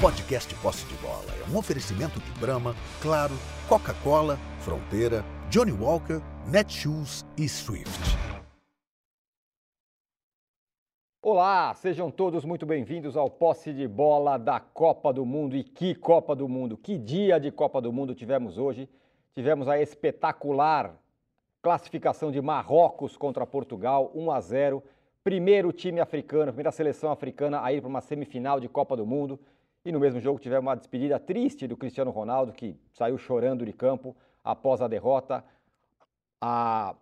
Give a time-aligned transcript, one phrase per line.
[0.00, 2.72] podcast Posse de Bola é um oferecimento de Brahma,
[3.02, 3.34] Claro,
[3.68, 7.90] Coca-Cola, Fronteira, Johnny Walker, Netshoes e Swift.
[11.20, 15.56] Olá, sejam todos muito bem-vindos ao Posse de Bola da Copa do Mundo.
[15.56, 18.88] E que Copa do Mundo, que dia de Copa do Mundo tivemos hoje.
[19.34, 20.94] Tivemos a espetacular
[21.60, 24.82] classificação de Marrocos contra Portugal, 1 a 0.
[25.24, 29.40] Primeiro time africano, primeira seleção africana a ir para uma semifinal de Copa do Mundo.
[29.84, 33.72] E no mesmo jogo tivemos uma despedida triste do Cristiano Ronaldo, que saiu chorando de
[33.72, 35.44] campo após a derrota.
[36.40, 36.94] A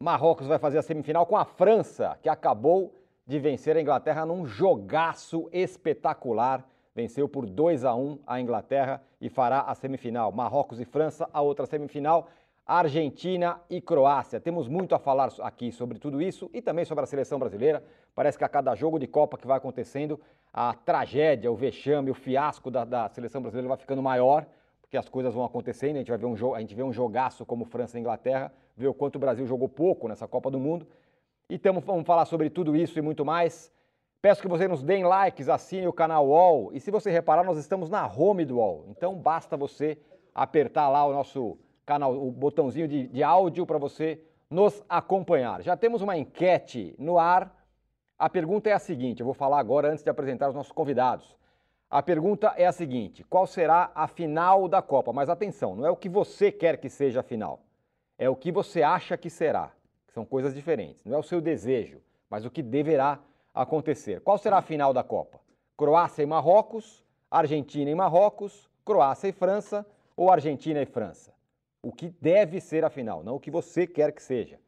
[0.00, 2.94] Marrocos vai fazer a semifinal com a França, que acabou
[3.26, 6.68] de vencer a Inglaterra num jogaço espetacular.
[6.94, 10.30] Venceu por 2 a 1 a Inglaterra e fará a semifinal.
[10.30, 12.28] Marrocos e França, a outra semifinal.
[12.66, 14.40] Argentina e Croácia.
[14.40, 17.84] Temos muito a falar aqui sobre tudo isso e também sobre a seleção brasileira.
[18.14, 20.18] Parece que a cada jogo de Copa que vai acontecendo,
[20.52, 24.46] a tragédia, o vexame, o fiasco da, da seleção brasileira vai ficando maior,
[24.80, 25.96] porque as coisas vão acontecendo.
[25.96, 28.86] A gente vai ver um a gente vê um jogaço como França e Inglaterra, vê
[28.86, 30.86] o quanto o Brasil jogou pouco nessa Copa do Mundo.
[31.50, 33.70] E tamo, vamos falar sobre tudo isso e muito mais.
[34.22, 36.70] Peço que você nos deem likes, assine o canal UOL.
[36.72, 38.86] E se você reparar, nós estamos na home do UOL.
[38.88, 39.98] Então basta você
[40.34, 45.62] apertar lá o nosso canal, o botãozinho de, de áudio para você nos acompanhar.
[45.62, 47.54] Já temos uma enquete no ar.
[48.18, 51.36] A pergunta é a seguinte: eu vou falar agora antes de apresentar os nossos convidados.
[51.90, 55.12] A pergunta é a seguinte: qual será a final da Copa?
[55.12, 57.60] Mas atenção, não é o que você quer que seja a final,
[58.18, 59.72] é o que você acha que será.
[60.08, 61.04] São coisas diferentes.
[61.04, 63.18] Não é o seu desejo, mas o que deverá
[63.52, 64.20] acontecer.
[64.20, 65.40] Qual será a final da Copa?
[65.76, 69.84] Croácia e Marrocos, Argentina e Marrocos, Croácia e França
[70.16, 71.34] ou Argentina e França?
[71.84, 74.58] O que deve ser a final, não o que você quer que seja.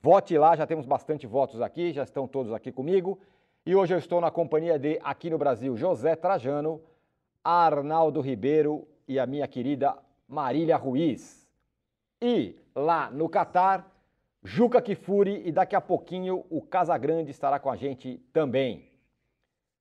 [0.00, 3.20] Vote lá, já temos bastante votos aqui, já estão todos aqui comigo.
[3.66, 6.80] E hoje eu estou na companhia de, aqui no Brasil, José Trajano,
[7.44, 9.96] Arnaldo Ribeiro e a minha querida
[10.28, 11.48] Marília Ruiz.
[12.20, 13.88] E lá no Catar,
[14.42, 18.88] Juca Kifuri e daqui a pouquinho o Casagrande estará com a gente também.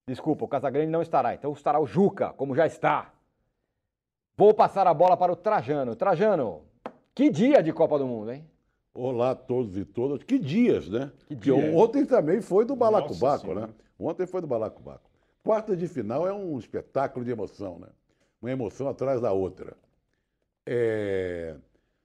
[0.07, 3.11] Desculpa, o Casagrande não estará, então estará o Juca, como já está.
[4.35, 5.95] Vou passar a bola para o Trajano.
[5.95, 6.63] Trajano,
[7.13, 8.45] que dia de Copa do Mundo, hein?
[8.93, 10.23] Olá a todos e todas.
[10.23, 11.11] Que dias, né?
[11.27, 11.35] Que.
[11.35, 13.69] Porque ontem também foi do Balacobaco, né?
[13.97, 15.09] Ontem foi do Balacobaco.
[15.43, 17.87] Quarta de final é um espetáculo de emoção, né?
[18.41, 19.77] Uma emoção atrás da outra.
[20.65, 21.55] É...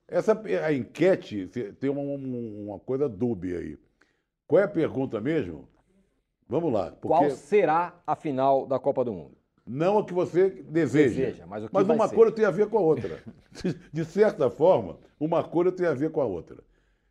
[0.08, 1.48] Essa, a enquete
[1.80, 3.76] tem uma, uma, coisa dúbia aí.
[4.46, 5.68] Qual é a pergunta mesmo?
[6.48, 6.92] Vamos lá.
[6.92, 7.08] Porque...
[7.08, 9.36] Qual será a final da Copa do Mundo?
[9.66, 11.26] Não a que você deseja.
[11.26, 13.20] deseja mas, mas uma coisa tem a ver com a outra.
[13.92, 16.58] De certa forma, uma coisa tem a ver com a outra.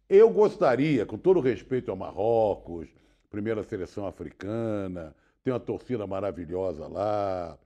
[0.08, 2.88] Eu gostaria, com todo respeito ao Marrocos,
[3.30, 7.58] primeira seleção africana, tem uma torcida maravilhosa lá,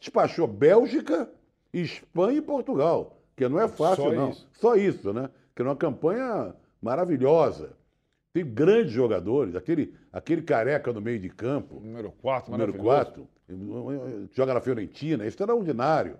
[0.00, 1.30] despachou Bélgica,
[1.72, 4.30] Espanha e Portugal, que não é fácil, Só não.
[4.30, 4.48] Isso.
[4.54, 5.30] Só isso, né?
[5.54, 7.76] Que é uma campanha maravilhosa.
[8.32, 11.78] Tem grandes jogadores, aquele, aquele careca no meio de campo.
[11.78, 13.28] Número 4, Número 4
[14.32, 16.18] joga na Fiorentina, é extraordinário.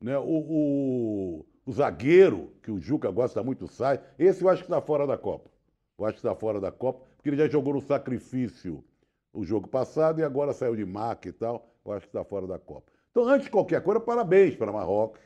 [0.00, 0.18] Né?
[0.18, 4.80] O, o, o, zagueiro, que o Juca gosta muito, sai, esse eu acho que está
[4.80, 5.50] fora da Copa.
[5.98, 8.84] Eu acho que está fora da Copa, porque ele já jogou no sacrifício
[9.32, 11.70] o jogo passado e agora saiu de maca e tal.
[11.84, 12.90] Eu acho que está fora da Copa.
[13.10, 15.20] Então, antes de qualquer coisa, parabéns para Marrocos.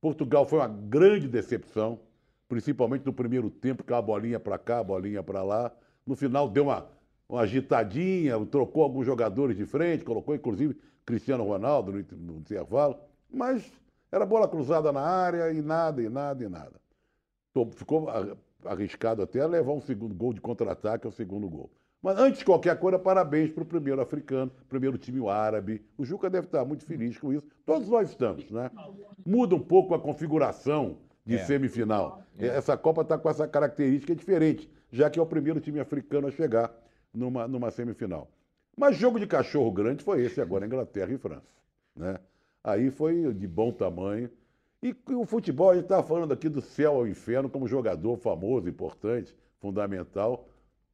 [0.00, 2.00] Portugal foi uma grande decepção,
[2.48, 5.70] principalmente no primeiro tempo, com a bolinha para cá, a bolinha para lá.
[6.06, 6.88] No final deu uma
[7.30, 10.76] uma agitadinha, trocou alguns jogadores de frente, colocou inclusive
[11.06, 12.96] Cristiano Ronaldo no, intervalo,
[13.32, 13.70] mas
[14.10, 16.80] era bola cruzada na área e nada, e nada, e nada.
[17.72, 18.08] Ficou
[18.64, 21.70] arriscado até levar um segundo gol de contra-ataque ao segundo gol.
[22.02, 25.84] Mas antes de qualquer coisa, parabéns para o primeiro africano, primeiro time árabe.
[25.98, 27.46] O Juca deve estar muito feliz com isso.
[27.64, 28.70] Todos nós estamos, né?
[29.24, 31.44] Muda um pouco a configuração de é.
[31.44, 32.22] semifinal.
[32.38, 32.46] É.
[32.46, 36.30] Essa Copa está com essa característica diferente, já que é o primeiro time africano a
[36.30, 36.72] chegar
[37.12, 38.30] numa, numa semifinal.
[38.76, 41.46] Mas jogo de cachorro grande foi esse agora, Inglaterra e França.
[41.94, 42.18] Né?
[42.62, 44.30] Aí foi de bom tamanho.
[44.82, 48.68] E o futebol, a gente estava falando aqui do céu ao inferno, como jogador famoso,
[48.68, 50.48] importante, fundamental,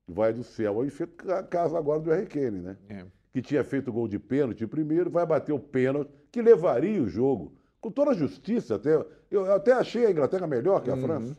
[0.09, 1.15] vai do céu ao inferno,
[1.49, 2.77] caso agora do Harry Kane, né?
[2.89, 3.05] É.
[3.33, 7.09] Que tinha feito o gol de pênalti primeiro, vai bater o pênalti, que levaria o
[7.09, 7.53] jogo.
[7.81, 9.07] Com toda a justiça, até.
[9.31, 11.03] Eu até achei a Inglaterra melhor que a uhum.
[11.03, 11.37] França.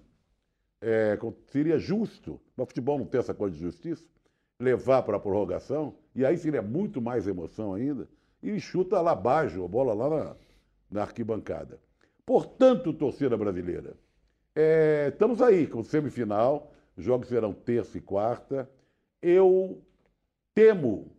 [0.79, 4.07] É, seria justo, mas o futebol não tem essa coisa de justiça
[4.59, 8.07] levar para a prorrogação, e aí seria muito mais emoção ainda,
[8.41, 10.35] e chuta lá abaixo, a bola lá na,
[10.89, 11.79] na arquibancada.
[12.25, 13.95] Portanto, torcida brasileira,
[14.55, 18.69] é, estamos aí com semifinal, os jogos serão terça e quarta.
[19.21, 19.81] Eu
[20.53, 21.11] temo,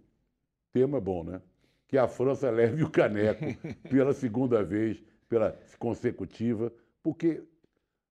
[0.73, 1.41] temo é bom, né?
[1.89, 3.45] que a França leve o caneco
[3.89, 7.43] pela segunda vez, pela consecutiva, porque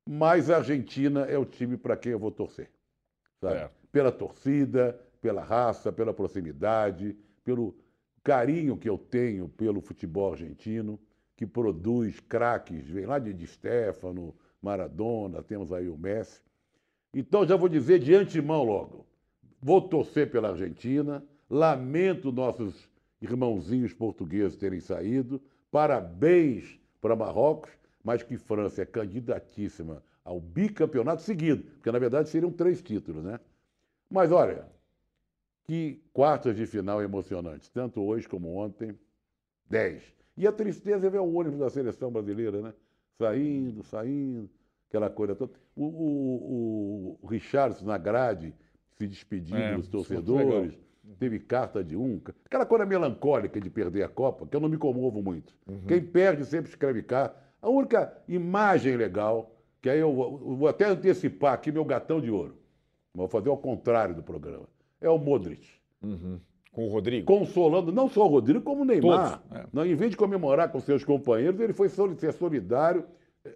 [0.08, 2.70] mais a Argentina é o time para quem eu vou torcer.
[3.40, 3.56] Sabe?
[3.56, 3.70] É.
[3.92, 7.14] Pela torcida, pela raça, pela proximidade,
[7.44, 7.76] pelo
[8.24, 10.98] carinho que eu tenho pelo futebol argentino,
[11.36, 16.42] que produz craques, vem lá de Di Stefano, Maradona, temos aí o Messi.
[17.14, 19.06] Então já vou dizer de antemão logo,
[19.62, 22.90] vou torcer pela Argentina, lamento nossos
[23.22, 27.72] irmãozinhos portugueses terem saído, parabéns para Marrocos,
[28.02, 33.42] mas que França é candidatíssima ao bicampeonato seguido, porque na verdade seriam três títulos, né?
[34.10, 34.77] Mas olha,
[35.68, 38.98] que quartas de final emocionantes, tanto hoje como ontem,
[39.70, 40.02] dez.
[40.36, 42.74] E a tristeza é ver o ônibus da seleção brasileira, né?
[43.18, 44.50] Saindo, saindo,
[44.88, 45.52] aquela coisa toda.
[45.76, 48.54] O, o, o Richardson na grade,
[48.98, 50.78] se despedindo é, dos torcedores
[51.20, 52.22] teve carta de um.
[52.46, 55.54] Aquela coisa melancólica de perder a Copa, que eu não me comovo muito.
[55.68, 55.86] Uhum.
[55.88, 57.34] Quem perde sempre escreve cá.
[57.62, 62.22] A única imagem legal, que aí eu vou, eu vou, até antecipar aqui meu gatão
[62.22, 62.58] de ouro,
[63.14, 64.68] vou fazer ao contrário do programa,
[65.02, 65.68] é o Modric.
[66.02, 66.40] Uhum.
[66.72, 67.26] Com o Rodrigo?
[67.26, 69.42] Consolando, não só o Rodrigo, como o Neymar.
[69.42, 69.66] Todos, é.
[69.74, 73.04] não, em vez de comemorar com seus companheiros, ele foi ser solidário.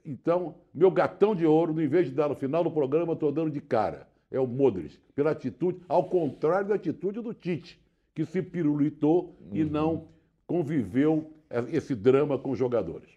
[0.06, 3.32] Então, meu gatão de ouro, em vez de dar no final do programa, eu estou
[3.32, 7.80] dando de cara é o Modric, pela atitude, ao contrário da atitude do Tite,
[8.16, 9.50] que se pirulitou uhum.
[9.56, 10.08] e não
[10.48, 11.32] conviveu
[11.72, 13.10] esse drama com os jogadores.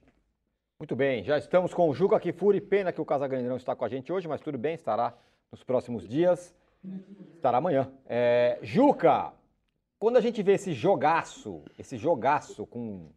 [0.79, 2.61] Muito bem, já estamos com o Juca Kifuri.
[2.61, 5.17] Pena que o Casagrande não está com a gente hoje, mas tudo bem, estará
[5.53, 6.53] nos próximos dias.
[7.34, 7.90] Estará amanhã.
[8.06, 9.32] É, Juca,
[9.98, 13.08] quando a gente vê esse jogaço, esse jogaço com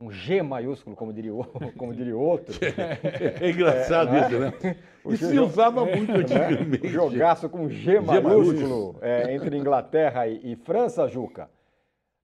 [0.00, 1.44] um G maiúsculo, como diria, o,
[1.76, 2.54] como diria outro.
[3.40, 4.52] É engraçado é, isso, né?
[4.62, 4.76] né?
[5.10, 6.86] Isso se usava muito antigamente.
[6.86, 11.48] É, jogaço com G, G maiúsculo é, entre Inglaterra e, e, França, Juca.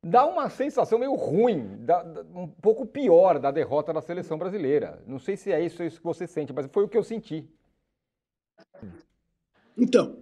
[0.02, 5.02] Dá uma sensação meio ruim, dá, um pouco pior da derrota da seleção brasileira.
[5.06, 7.02] Não sei se é isso, é isso que você sente, mas foi o que eu
[7.02, 7.48] senti.
[9.76, 10.18] Então,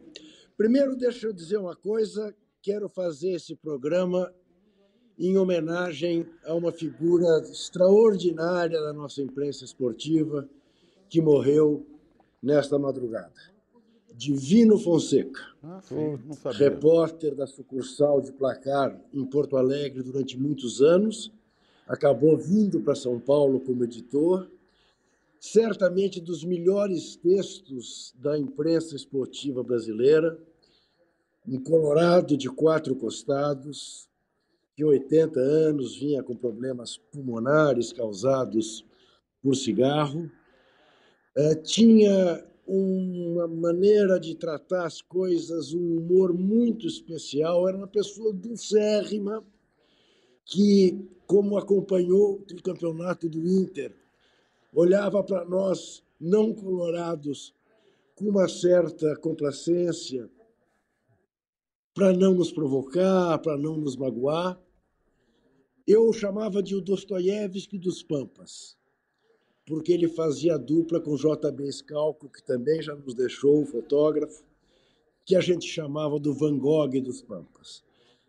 [0.57, 2.35] primeiro deixa eu dizer uma coisa.
[2.63, 4.33] Quero fazer esse programa
[5.19, 10.49] em homenagem a uma figura extraordinária da nossa imprensa esportiva
[11.09, 11.87] que morreu
[12.43, 13.33] nesta madrugada.
[14.17, 16.19] Divino Fonseca, ah, sim,
[16.53, 21.33] repórter da sucursal de placar em Porto Alegre durante muitos anos,
[21.87, 24.49] acabou vindo para São Paulo como editor,
[25.45, 30.39] certamente dos melhores textos da imprensa esportiva brasileira,
[31.47, 34.09] um colorado de quatro costados,
[34.75, 38.87] de 80 anos, vinha com problemas pulmonares causados
[39.43, 40.31] por cigarro.
[41.37, 47.69] É, tinha uma maneira de tratar as coisas, um humor muito especial.
[47.69, 49.45] Era uma pessoa dulcérrima
[50.47, 54.04] que, como acompanhou o campeonato do Inter,
[54.75, 57.55] olhava para nós, não colorados,
[58.15, 60.29] com uma certa complacência,
[61.95, 64.61] para não nos provocar, para não nos magoar.
[65.87, 68.77] Eu chamava de o Dostoiévski dos Pampas,
[69.67, 71.71] porque ele fazia dupla com J.B.
[71.71, 74.43] Scalco, que também já nos deixou, o fotógrafo,
[75.25, 77.83] que a gente chamava do Van Gogh dos Pampas.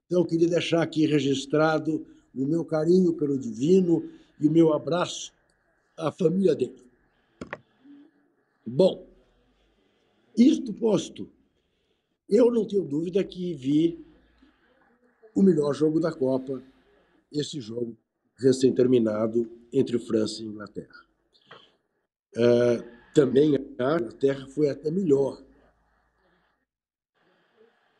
[0.06, 4.08] Então, eu queria deixar aqui registrado o meu carinho pelo Divino
[4.40, 5.34] e o meu abraço
[5.98, 6.84] à família dele.
[8.66, 9.08] Bom,
[10.38, 11.30] isto posto,
[12.28, 14.06] eu não tenho dúvida que vi
[15.34, 16.64] o melhor jogo da Copa
[17.32, 17.98] esse jogo
[18.38, 21.06] recém-terminado entre França e Inglaterra.
[22.36, 22.84] Uh,
[23.14, 25.42] também a Inglaterra foi até melhor.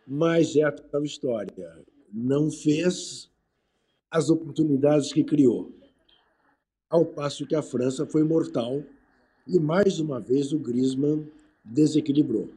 [0.08, 1.86] Mas é a tal história.
[2.12, 3.32] Não fez
[4.12, 5.74] as oportunidades que criou.
[6.90, 8.84] Ao passo que a França foi mortal
[9.48, 11.28] e mais uma vez o Griezmann
[11.64, 12.50] desequilibrou.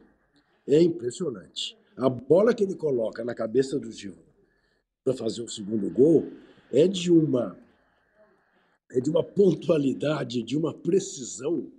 [0.67, 1.77] É impressionante.
[1.97, 4.21] A bola que ele coloca na cabeça do Giroud
[5.03, 6.31] para fazer o segundo gol
[6.71, 7.57] é de uma
[8.91, 11.71] é de uma pontualidade, de uma precisão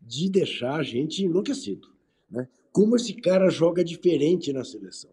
[0.00, 1.88] de deixar a gente enlouquecido.
[2.30, 2.48] Né?
[2.72, 5.10] Como esse cara joga diferente na seleção.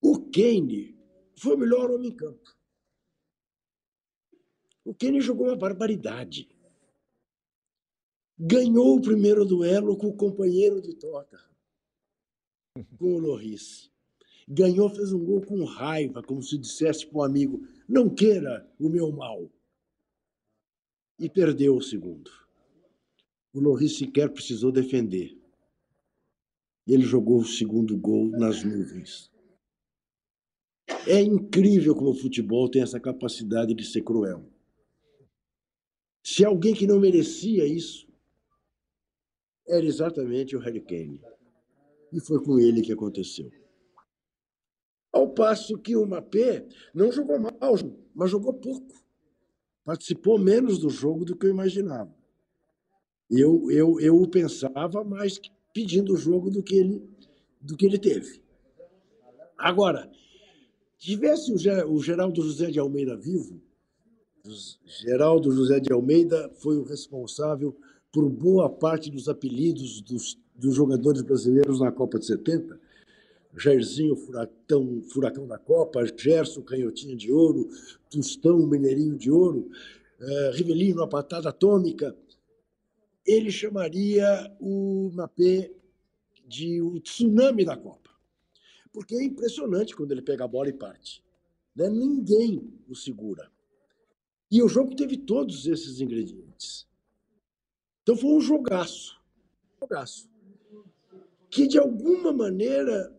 [0.00, 0.96] O Kane
[1.36, 2.53] foi o melhor homem em campo.
[4.84, 6.48] O Kane jogou uma barbaridade.
[8.38, 11.48] Ganhou o primeiro duelo com o companheiro de Tottenham,
[12.98, 13.94] com o Loris
[14.48, 18.88] ganhou, fez um gol com raiva, como se dissesse para um amigo: não queira o
[18.88, 19.50] meu mal.
[21.18, 22.30] E perdeu o segundo.
[23.52, 25.38] O Loris sequer precisou defender.
[26.86, 29.30] Ele jogou o segundo gol nas nuvens.
[31.06, 34.44] É incrível como o futebol tem essa capacidade de ser cruel.
[36.24, 38.08] Se alguém que não merecia isso
[39.68, 41.20] era exatamente o Harry Kane.
[42.10, 43.50] E foi com ele que aconteceu.
[45.12, 47.74] Ao passo que o Mapé não jogou mal,
[48.14, 49.04] mas jogou pouco.
[49.84, 52.14] Participou menos do jogo do que eu imaginava.
[53.30, 55.38] Eu, eu, eu pensava mais
[55.74, 57.02] pedindo o jogo do que ele,
[57.60, 58.40] do que ele teve.
[59.58, 60.10] Agora,
[60.96, 63.60] tivesse o Geraldo José de Almeida vivo,
[64.84, 67.74] Geraldo José de Almeida foi o responsável
[68.12, 72.78] por boa parte dos apelidos dos, dos jogadores brasileiros na Copa de 70.
[73.56, 77.70] Jairzinho, Furacão, Furacão da Copa, Gerson, Canhotinha de Ouro,
[78.10, 79.70] Tostão, Mineirinho de Ouro,
[80.20, 82.14] uh, Rivelino, a Patada Atômica.
[83.26, 85.70] Ele chamaria o Mapé
[86.46, 88.10] de o tsunami da Copa.
[88.92, 91.22] Porque é impressionante quando ele pega a bola e parte.
[91.74, 91.88] Né?
[91.88, 93.53] Ninguém o segura.
[94.54, 96.86] E o jogo teve todos esses ingredientes.
[98.00, 99.20] Então foi um jogaço.
[99.80, 100.30] Jogaço.
[101.50, 103.12] Que de alguma maneira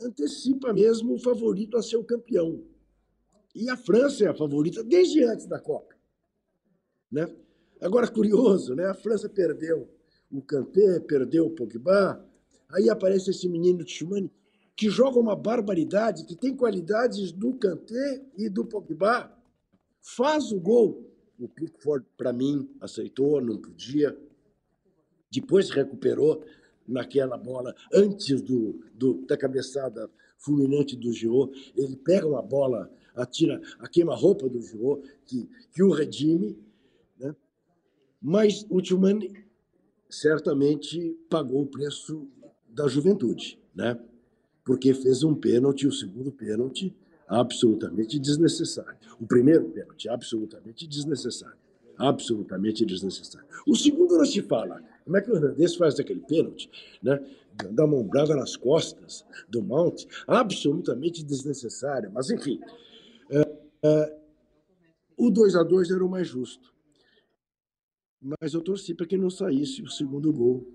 [0.00, 2.64] antecipa mesmo o favorito a ser o campeão.
[3.54, 5.94] E a França é a favorita desde antes da Copa.
[7.12, 7.32] Né?
[7.80, 8.86] Agora, curioso, né?
[8.86, 9.88] a França perdeu
[10.32, 12.28] o Kanté, perdeu o Pogba,
[12.70, 14.32] aí aparece esse menino Tchumani,
[14.74, 19.35] que joga uma barbaridade, que tem qualidades do Kanté e do Pogba,
[20.06, 21.10] faz o gol.
[21.38, 24.16] O Pickford, para mim, aceitou, não podia.
[25.30, 26.44] Depois recuperou
[26.86, 30.08] naquela bola, antes do, do da cabeçada
[30.38, 31.72] fulminante do Giroud.
[31.76, 36.56] Ele pega uma bola, atira a queima-roupa do Giroud, que, que o redime.
[37.18, 37.34] Né?
[38.22, 39.44] Mas o Tchumani
[40.08, 42.28] certamente pagou o preço
[42.68, 43.98] da juventude, né?
[44.64, 46.94] porque fez um pênalti, o segundo pênalti,
[47.28, 48.96] absolutamente desnecessário.
[49.20, 51.56] O primeiro pênalti, absolutamente desnecessário.
[51.98, 53.46] Absolutamente desnecessário.
[53.66, 54.82] O segundo não se fala.
[55.04, 56.70] Como é que o Hernandes faz aquele pênalti?
[57.02, 57.18] Né?
[57.72, 62.10] Dá uma ombrada nas costas do Mount, absolutamente desnecessário.
[62.12, 62.60] Mas, enfim,
[63.30, 64.18] é, é,
[65.16, 66.74] o 2 a 2 era o mais justo.
[68.20, 70.66] Mas eu torci para que não saísse o segundo gol.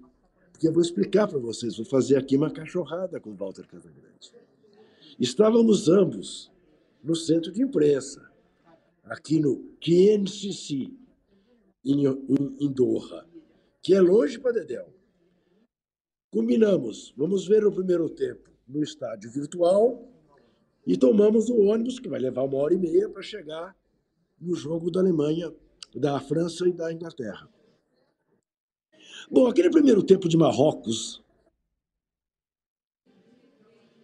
[0.51, 4.31] Porque eu vou explicar para vocês, vou fazer aqui uma cachorrada com o Walter Casagrande.
[5.21, 6.51] Estávamos ambos
[7.03, 8.27] no centro de imprensa,
[9.03, 10.91] aqui no QNCC,
[11.85, 13.29] em, em, em Doha,
[13.83, 14.91] que é longe para Dedéu.
[16.31, 20.11] Combinamos, vamos ver o primeiro tempo no estádio virtual
[20.87, 23.77] e tomamos o ônibus, que vai levar uma hora e meia para chegar
[24.39, 25.53] no jogo da Alemanha,
[25.93, 27.47] da França e da Inglaterra.
[29.29, 31.20] Bom, aquele primeiro tempo de Marrocos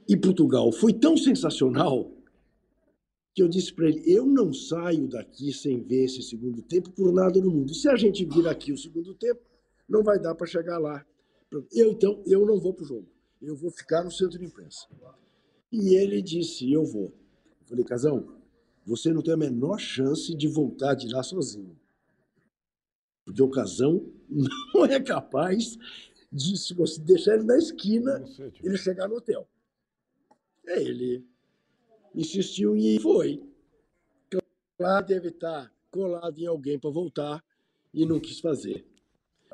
[0.08, 2.12] e Portugal foi tão sensacional
[3.34, 7.14] que eu disse para ele: eu não saio daqui sem ver esse segundo tempo por
[7.14, 7.74] nada no mundo.
[7.74, 9.42] Se a gente vir aqui o segundo tempo,
[9.88, 11.06] não vai dar para chegar lá.
[11.72, 13.08] Eu então eu não vou para o jogo.
[13.42, 14.88] Eu vou ficar no centro de imprensa.
[15.72, 17.14] E ele disse: eu vou.
[17.62, 18.28] Eu falei: Casão,
[18.86, 21.78] você não tem a menor chance de voltar de lá sozinho.
[23.24, 24.10] Porque o Casão
[24.74, 25.78] não é capaz
[26.32, 28.24] de, se você deixar ele na esquina,
[28.64, 29.48] ele chegar no hotel.
[30.68, 31.26] É, ele
[32.14, 33.42] insistiu e foi.
[34.78, 37.44] Claro, deve estar colado em alguém para voltar
[37.94, 38.86] e não quis fazer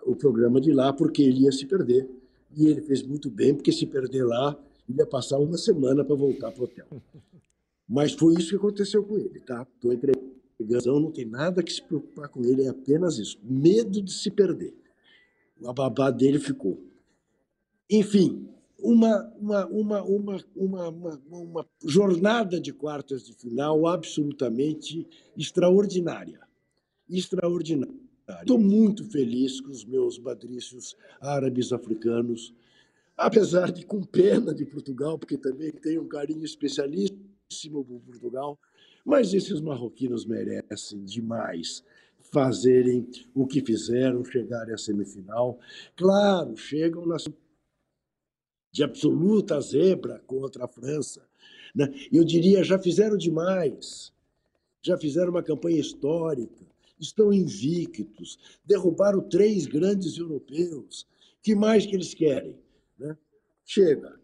[0.05, 2.09] o programa de lá porque ele ia se perder.
[2.55, 4.55] E ele fez muito bem, porque se perder lá,
[4.87, 6.87] ia passar uma semana para voltar para o hotel.
[7.87, 9.67] Mas foi isso que aconteceu com ele, tá?
[9.75, 13.39] Estou entregando, não tem nada que se preocupar com ele, é apenas isso.
[13.43, 14.73] Medo de se perder.
[15.65, 16.79] A babá dele ficou.
[17.89, 18.47] Enfim,
[18.83, 26.41] uma, uma, uma, uma, uma, uma, uma jornada de quartas de final absolutamente extraordinária.
[27.09, 28.03] Extraordinária.
[28.41, 32.53] Estou muito feliz com os meus badrícios árabes africanos,
[33.15, 38.59] apesar de com pena de Portugal, porque também tenho um carinho especialíssimo por Portugal,
[39.05, 41.83] mas esses marroquinos merecem demais
[42.31, 45.59] fazerem o que fizeram, chegarem à semifinal.
[45.95, 47.17] Claro, chegam na
[48.73, 51.21] de absoluta zebra contra a França.
[51.73, 51.93] Né?
[52.11, 54.11] Eu diria, já fizeram demais,
[54.81, 56.65] já fizeram uma campanha histórica,
[56.99, 61.07] estão invictos, derrubaram três grandes europeus.
[61.41, 62.57] que mais que eles querem?
[62.97, 63.15] Né?
[63.63, 64.19] Chega.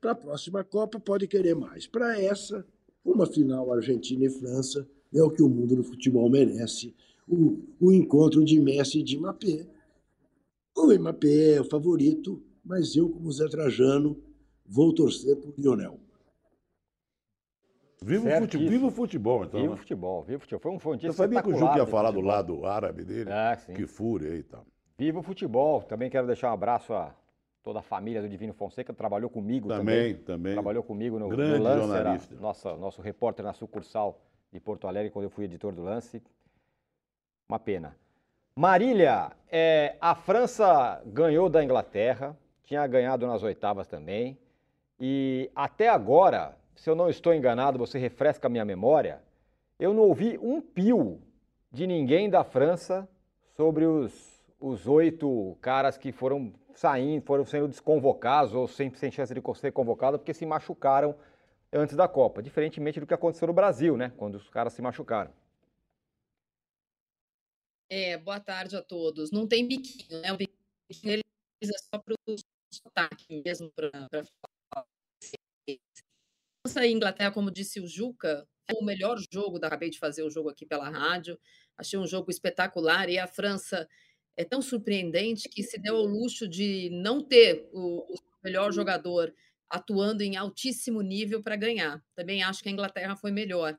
[0.00, 1.86] Para a próxima Copa pode querer mais.
[1.86, 2.64] Para essa,
[3.04, 6.94] uma final Argentina e França é o que o mundo do futebol merece.
[7.26, 9.66] O, o encontro de Messi e de Mbappé.
[10.76, 14.22] O Mbappé é o favorito, mas eu, como Zé Trajano,
[14.64, 15.98] vou torcer por Lionel.
[18.00, 18.70] Viva o, fute, Certíssimo.
[18.70, 19.60] viva o futebol, então.
[19.60, 19.80] Viva o né?
[19.80, 20.60] futebol, viva o futebol.
[20.60, 22.30] Foi um, foi um dia Você sabia que o Juca ia falar do futebol.
[22.30, 23.30] lado árabe dele?
[23.30, 23.72] É, sim.
[23.72, 24.64] Que fúria aí e tal.
[24.96, 25.82] Viva o futebol.
[25.82, 27.12] Também quero deixar um abraço a
[27.62, 30.14] toda a família do Divino Fonseca, trabalhou comigo também.
[30.14, 30.52] Também, também.
[30.54, 32.34] Trabalhou comigo no, Grande no Lance, era jornalista.
[32.36, 34.20] nossa, nosso repórter na sucursal
[34.52, 36.22] de Porto Alegre, quando eu fui editor do Lance.
[37.48, 37.96] Uma pena.
[38.56, 42.36] Marília, é, a França ganhou da Inglaterra,
[42.68, 44.38] tinha ganhado nas oitavas também.
[45.00, 49.22] E até agora, se eu não estou enganado, você refresca a minha memória,
[49.78, 51.18] eu não ouvi um pio
[51.72, 53.08] de ninguém da França
[53.56, 59.32] sobre os, os oito caras que foram saindo, foram sendo desconvocados ou sem, sem chance
[59.32, 61.16] de ser convocados porque se machucaram
[61.72, 62.42] antes da Copa.
[62.42, 64.12] Diferentemente do que aconteceu no Brasil, né?
[64.18, 65.32] Quando os caras se machucaram.
[67.88, 69.30] É, boa tarde a todos.
[69.30, 70.32] Não tem biquinho, né?
[70.34, 71.22] O biquinho
[71.62, 72.14] é só para
[72.72, 74.86] o sotaque mesmo, para falar.
[76.66, 78.46] França e Inglaterra, como disse o Juca,
[78.78, 81.38] o melhor jogo, acabei de fazer o jogo aqui pela rádio,
[81.76, 83.88] achei um jogo espetacular e a França
[84.36, 89.34] é tão surpreendente que se deu ao luxo de não ter o, o melhor jogador
[89.68, 92.02] atuando em altíssimo nível para ganhar.
[92.14, 93.76] Também acho que a Inglaterra foi melhor.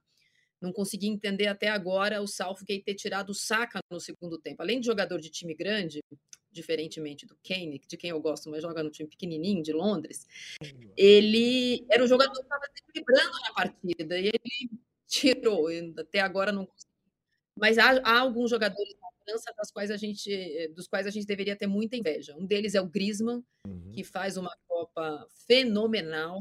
[0.62, 4.62] Não consegui entender até agora o Southgate ter tirado o Saka no segundo tempo.
[4.62, 6.00] Além de jogador de time grande,
[6.52, 10.28] diferentemente do Kane, de quem eu gosto, mas joga no time pequenininho de Londres,
[10.98, 14.70] ele era um jogador que estava desequilibrando na partida e ele
[15.08, 15.68] tirou.
[15.98, 16.90] Até agora não consegui.
[17.56, 21.10] Mas há, há alguns jogadores na França das quais a gente, eh, dos quais a
[21.10, 22.36] gente deveria ter muita inveja.
[22.38, 23.44] Um deles é o Griezmann,
[23.94, 26.40] que faz uma Copa fenomenal,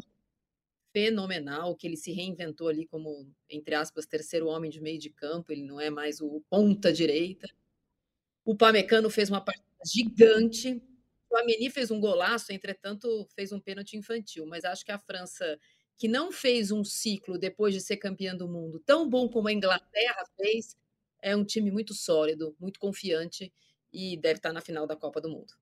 [0.93, 5.53] fenomenal, que ele se reinventou ali como, entre aspas, terceiro homem de meio de campo,
[5.53, 7.49] ele não é mais o ponta direita.
[8.45, 10.82] O Pamecano fez uma partida gigante.
[11.30, 15.58] O Ameni fez um golaço, entretanto, fez um pênalti infantil, mas acho que a França,
[15.97, 19.53] que não fez um ciclo depois de ser campeã do mundo tão bom como a
[19.53, 20.76] Inglaterra fez,
[21.20, 23.53] é um time muito sólido, muito confiante
[23.92, 25.53] e deve estar na final da Copa do Mundo.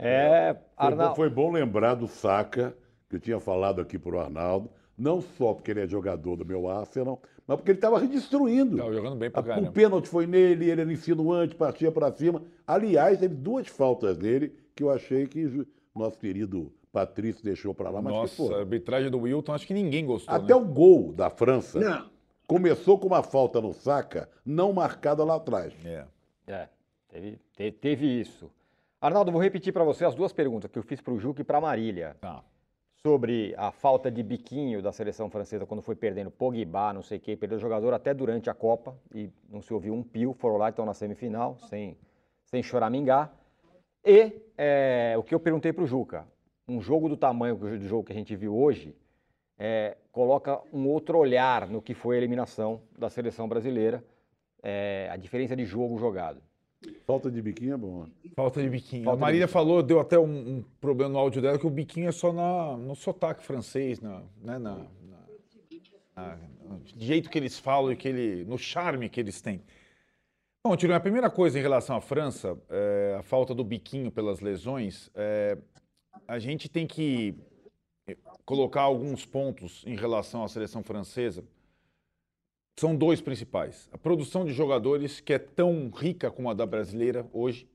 [0.00, 1.16] É, Foi bom, Arnaldo.
[1.16, 2.76] foi bom lembrar do Saka,
[3.08, 6.68] que eu tinha falado aqui pro Arnaldo, não só porque ele é jogador do meu
[6.68, 8.76] Arsenal, mas porque ele estava redistribuindo.
[8.76, 12.42] Tava jogando bem pra A- O pênalti foi nele, ele era insinuante, partia para cima.
[12.68, 15.66] Aliás, teve duas faltas nele que eu achei que o
[15.98, 19.72] nosso querido Patrício deixou para lá, mas que Nossa, a arbitragem do Wilton, acho que
[19.72, 20.34] ninguém gostou.
[20.34, 20.54] Até né?
[20.54, 22.10] o gol da França Não,
[22.46, 25.72] começou com uma falta no Saka, não marcada lá atrás.
[25.82, 26.04] É.
[26.46, 26.68] É,
[27.08, 28.50] teve, te- teve isso.
[29.00, 31.44] Arnaldo, vou repetir para você as duas perguntas que eu fiz para o Juca e
[31.44, 32.16] para a Marília.
[32.20, 32.44] Tá.
[33.02, 37.20] Sobre a falta de biquinho da seleção francesa quando foi perdendo Pogba, não sei o
[37.20, 40.58] quê, perdeu o jogador até durante a Copa e não se ouviu um pio, foram
[40.58, 41.96] lá então na semifinal, sem,
[42.50, 43.32] sem choramingar.
[44.04, 46.26] E é, o que eu perguntei para o Juca,
[46.66, 48.94] um jogo do tamanho do jogo que a gente viu hoje,
[49.58, 54.04] é, coloca um outro olhar no que foi a eliminação da seleção brasileira,
[54.62, 56.40] é, a diferença de jogo jogado.
[57.04, 58.04] Falta de biquinho é bom.
[58.04, 58.10] né?
[58.36, 59.04] Falta de biquinho.
[59.04, 59.52] Falta a Marília biquinho.
[59.52, 62.76] falou, deu até um, um problema no áudio dela, que o biquinho é só na,
[62.76, 64.76] no sotaque francês, na, né, na, na-
[66.16, 66.36] na-
[66.68, 69.60] no jeito que eles falam e que ele, no charme que eles têm.
[70.64, 74.40] Bom, Tiro, a primeira coisa em relação à França, é, a falta do biquinho pelas
[74.40, 75.56] lesões, é,
[76.26, 77.34] a gente tem que
[78.44, 81.44] colocar alguns pontos em relação à seleção francesa.
[82.78, 83.88] São dois principais.
[83.92, 87.68] A produção de jogadores, que é tão rica como a da brasileira hoje.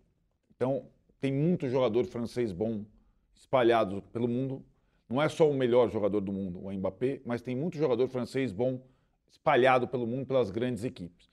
[0.55, 0.85] Então,
[1.21, 2.85] tem muito jogador francês bom
[3.33, 4.63] espalhado pelo mundo.
[5.07, 8.51] Não é só o melhor jogador do mundo, o Mbappé, mas tem muito jogador francês
[8.51, 8.81] bom
[9.31, 11.32] espalhado pelo mundo pelas grandes equipes.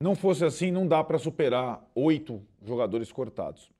[0.00, 3.70] Não fosse assim, não dá para superar oito jogadores cortados.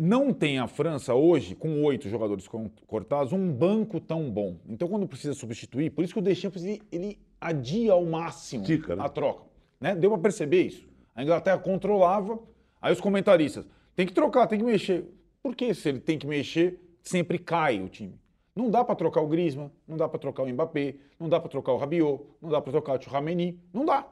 [0.00, 2.48] Não tem a França hoje, com oito jogadores
[2.86, 4.58] cortados, um banco tão bom.
[4.68, 8.96] Então, quando precisa substituir, por isso que o Deschamps ele, ele adia ao máximo né?
[8.98, 9.44] a troca.
[9.80, 9.94] Né?
[9.94, 10.86] Deu para perceber isso.
[11.14, 12.38] A Inglaterra controlava,
[12.82, 15.04] aí os comentaristas, tem que trocar, tem que mexer.
[15.40, 18.18] Por que se ele tem que mexer, sempre cai o time?
[18.54, 21.48] Não dá para trocar o Griezmann, não dá para trocar o Mbappé, não dá para
[21.48, 24.06] trocar o Rabiot, não dá para trocar o Tchouameni, não dá.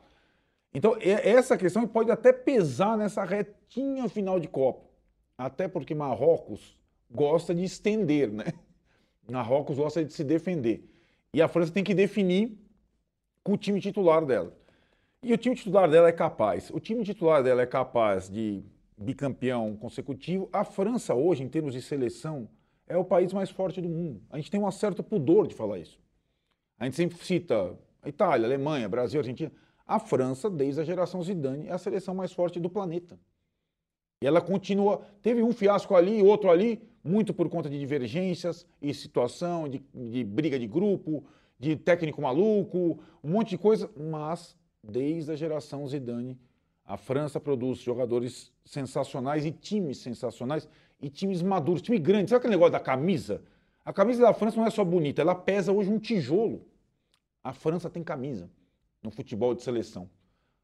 [0.75, 4.87] Então, essa questão pode até pesar nessa retinha final de Copa.
[5.37, 6.77] Até porque Marrocos
[7.11, 8.47] gosta de estender, né?
[9.29, 10.89] Marrocos gosta de se defender.
[11.35, 12.59] E a França tem que definir
[13.43, 14.57] com o time titular dela.
[15.23, 16.71] E o time titular dela é capaz.
[16.71, 18.65] O time titular dela é capaz de
[18.97, 20.49] bicampeão consecutivo.
[20.53, 22.49] A França hoje, em termos de seleção,
[22.89, 24.21] é o país mais forte do mundo.
[24.31, 25.99] A gente tem um certo pudor de falar isso.
[26.79, 29.53] A gente sempre cita a Itália, Alemanha, Brasil, Argentina.
[29.93, 33.21] A França, desde a geração Zidane, é a seleção mais forte do planeta.
[34.23, 35.03] E ela continua.
[35.21, 40.25] Teve um fiasco ali, outro ali, muito por conta de divergências e situação, de, de
[40.25, 41.23] briga de grupo,
[41.59, 46.39] de técnico maluco, um monte de coisa, mas desde a geração Zidane,
[46.87, 50.67] a França produz jogadores sensacionais e times sensacionais
[51.03, 52.31] e times maduros, time grande.
[52.31, 53.43] Sabe aquele negócio da camisa?
[53.85, 56.67] A camisa da França não é só bonita, ela pesa hoje um tijolo.
[57.45, 58.49] A França tem camisa
[59.03, 60.09] no futebol de seleção.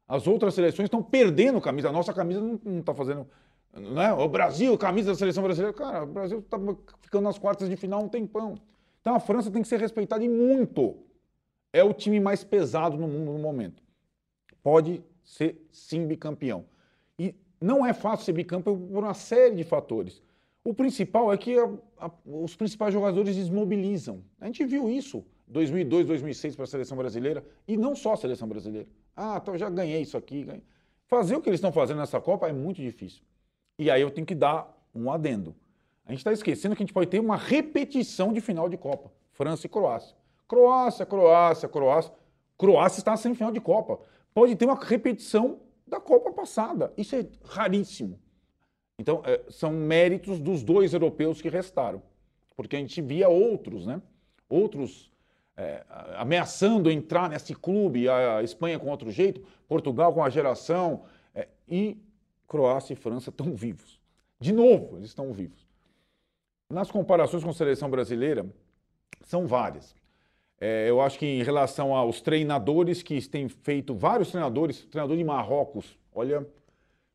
[0.07, 1.89] As outras seleções estão perdendo camisa.
[1.89, 3.27] A nossa camisa não está fazendo.
[3.73, 4.11] Não é?
[4.11, 5.75] O Brasil, camisa da seleção brasileira.
[5.75, 6.57] Cara, o Brasil está
[7.01, 8.55] ficando nas quartas de final um tempão.
[9.01, 10.97] Então a França tem que ser respeitada e muito.
[11.71, 13.83] É o time mais pesado no mundo no momento.
[14.63, 16.65] Pode ser sim bicampeão.
[17.17, 20.23] E não é fácil ser bicampeão por uma série de fatores.
[20.63, 24.23] O principal é que a, a, os principais jogadores desmobilizam.
[24.41, 28.47] A gente viu isso 2002, 2006 para a seleção brasileira e não só a seleção
[28.47, 28.87] brasileira.
[29.15, 30.43] Ah, então já ganhei isso aqui.
[30.43, 30.63] Ganhei.
[31.07, 33.23] Fazer o que eles estão fazendo nessa Copa é muito difícil.
[33.77, 35.55] E aí eu tenho que dar um adendo.
[36.05, 39.11] A gente está esquecendo que a gente pode ter uma repetição de final de Copa.
[39.31, 40.15] França e Croácia.
[40.47, 42.13] Croácia, Croácia, Croácia.
[42.57, 43.99] Croácia está sem final de Copa.
[44.33, 46.93] Pode ter uma repetição da Copa passada.
[46.95, 48.19] Isso é raríssimo.
[48.99, 52.01] Então, é, são méritos dos dois europeus que restaram.
[52.55, 54.01] Porque a gente via outros, né?
[54.49, 55.09] Outros
[55.59, 55.83] é,
[56.15, 61.03] ameaçando entrar nesse clube, a Espanha com outro jeito, Portugal com a geração,
[61.35, 61.97] é, e
[62.47, 63.99] Croácia e França estão vivos.
[64.39, 65.67] De novo, eles estão vivos.
[66.69, 68.45] Nas comparações com a seleção brasileira,
[69.21, 69.93] são várias.
[70.61, 75.23] É, eu acho que em relação aos treinadores que têm feito, vários treinadores, treinador de
[75.25, 76.47] Marrocos, olha,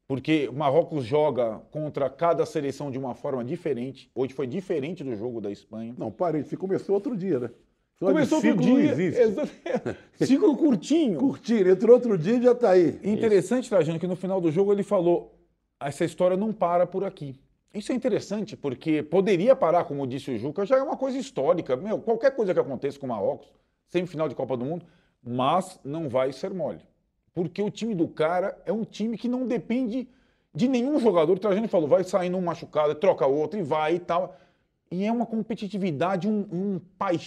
[0.07, 4.11] porque Marrocos joga contra cada seleção de uma forma diferente.
[4.15, 5.95] Hoje foi diferente do jogo da Espanha.
[5.97, 7.51] Não, pare, você começou outro dia, né?
[7.99, 8.93] Começou outro dia.
[8.93, 10.27] Existe.
[10.27, 11.19] Ciclo curtinho.
[11.19, 12.99] Curtinho, entrou outro dia e já está aí.
[13.03, 15.35] Interessante, Trajano, que no final do jogo ele falou:
[15.81, 17.41] essa história não para por aqui.
[17.73, 21.77] Isso é interessante, porque poderia parar, como disse o Juca, já é uma coisa histórica.
[21.77, 23.49] Meu, qualquer coisa que aconteça com o Marrocos,
[23.89, 24.85] semifinal de Copa do Mundo,
[25.23, 26.81] mas não vai ser mole
[27.35, 30.09] porque o time do cara é um time que não depende
[30.55, 31.39] de nenhum jogador.
[31.49, 34.39] A gente falou, vai sair num machucado, troca outro e vai e tal.
[34.95, 36.81] E é uma competitividade, um, um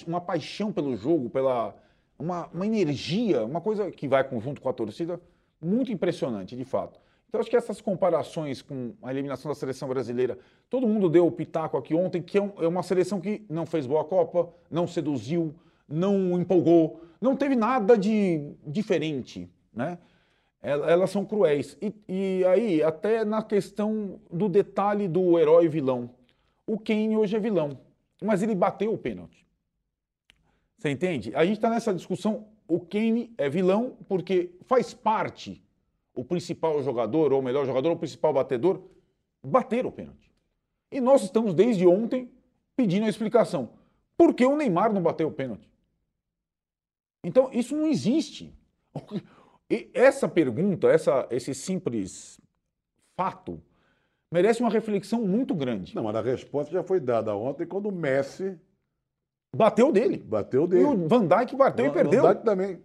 [0.08, 1.75] uma paixão pelo jogo, pela
[2.17, 5.19] uma, uma energia, uma coisa que vai junto com a torcida,
[5.62, 6.99] muito impressionante, de fato.
[7.27, 10.38] Então, acho que essas comparações com a eliminação da seleção brasileira,
[10.69, 13.86] todo mundo deu o pitaco aqui ontem, que é, é uma seleção que não fez
[13.86, 15.53] boa Copa, não seduziu,
[15.88, 19.99] não empolgou, não teve nada de diferente né?
[20.62, 21.77] Elas são cruéis.
[21.80, 26.10] E, e aí, até na questão do detalhe do herói e vilão.
[26.67, 27.80] O Kane hoje é vilão,
[28.21, 29.47] mas ele bateu o pênalti.
[30.77, 31.34] Você entende?
[31.34, 32.49] A gente está nessa discussão.
[32.67, 35.63] O Kane é vilão porque faz parte
[36.13, 38.82] o principal jogador, ou melhor jogador, o principal batedor,
[39.41, 40.32] bater o pênalti.
[40.91, 42.30] E nós estamos desde ontem
[42.75, 43.69] pedindo a explicação.
[44.17, 45.69] Por que o Neymar não bateu o pênalti?
[47.23, 48.53] Então, isso não existe.
[49.69, 52.39] E essa pergunta, essa, esse simples
[53.17, 53.62] fato,
[54.32, 55.96] merece uma reflexão muito grande.
[55.96, 58.60] Não, mas a resposta já foi dada ontem quando o Messi.
[59.56, 60.18] Bateu dele.
[60.18, 60.84] Bateu dele.
[60.84, 62.24] E o Van Dijk bateu o, e perdeu.
[62.24, 62.80] Van Dijk também.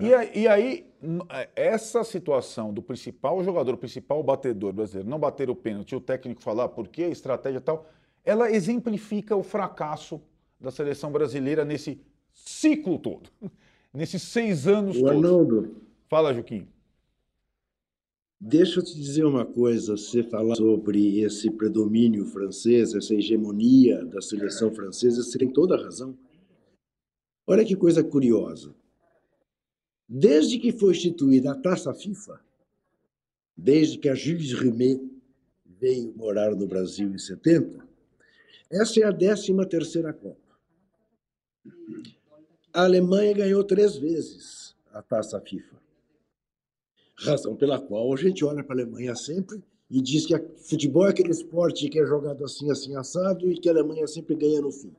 [0.00, 0.38] E, é.
[0.38, 0.86] e, aí,
[1.54, 6.42] essa situação do principal jogador, o principal batedor brasileiro, não bater o pênalti, o técnico
[6.42, 7.86] falar por quê, estratégia e tal,
[8.24, 10.20] ela exemplifica o fracasso
[10.58, 12.00] da seleção brasileira nesse
[12.32, 13.28] ciclo todo
[13.92, 15.16] nesses seis anos o todos.
[15.16, 15.76] Arnaldo,
[16.08, 16.68] Fala, Juquim.
[18.44, 24.20] Deixa eu te dizer uma coisa, você falar sobre esse predomínio francês, essa hegemonia da
[24.20, 26.18] seleção francesa, você tem toda a razão.
[27.46, 28.74] Olha que coisa curiosa.
[30.08, 32.40] Desde que foi instituída a taça FIFA,
[33.56, 35.00] desde que a Jules Rimet
[35.64, 37.86] veio morar no Brasil em 70,
[38.68, 40.58] essa é a 13 terceira Copa.
[42.72, 45.81] A Alemanha ganhou três vezes a taça FIFA.
[47.18, 51.10] Razão pela qual a gente olha para a Alemanha sempre e diz que futebol é
[51.10, 54.72] aquele esporte que é jogado assim, assim, assado e que a Alemanha sempre ganha no
[54.72, 54.92] fim.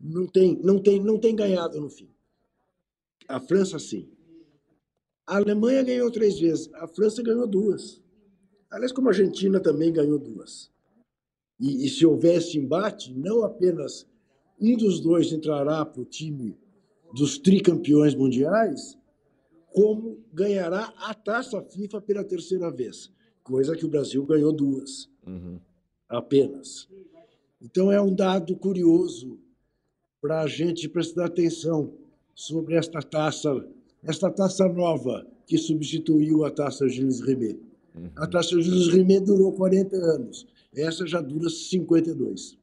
[0.00, 2.08] Não tem, não tem, não tem ganhado no fim.
[3.26, 4.08] A França, sim.
[5.26, 8.00] A Alemanha ganhou três vezes, a França ganhou duas.
[8.70, 10.70] Aliás, como a Argentina também ganhou duas.
[11.60, 14.06] E, e se houvesse embate, não apenas
[14.60, 16.56] um dos dois entrará para o time
[17.14, 18.97] dos tricampeões mundiais,
[19.72, 23.10] como ganhará a taça FIFA pela terceira vez,
[23.42, 25.58] coisa que o Brasil ganhou duas, uhum.
[26.08, 26.88] apenas.
[27.60, 29.38] Então é um dado curioso
[30.20, 31.92] para a gente prestar atenção
[32.34, 33.66] sobre esta taça,
[34.02, 37.58] esta taça nova que substituiu a taça Gilles Rimet.
[37.94, 38.10] Uhum.
[38.16, 42.58] A taça Gilles Rimet durou 40 anos, essa já dura 52.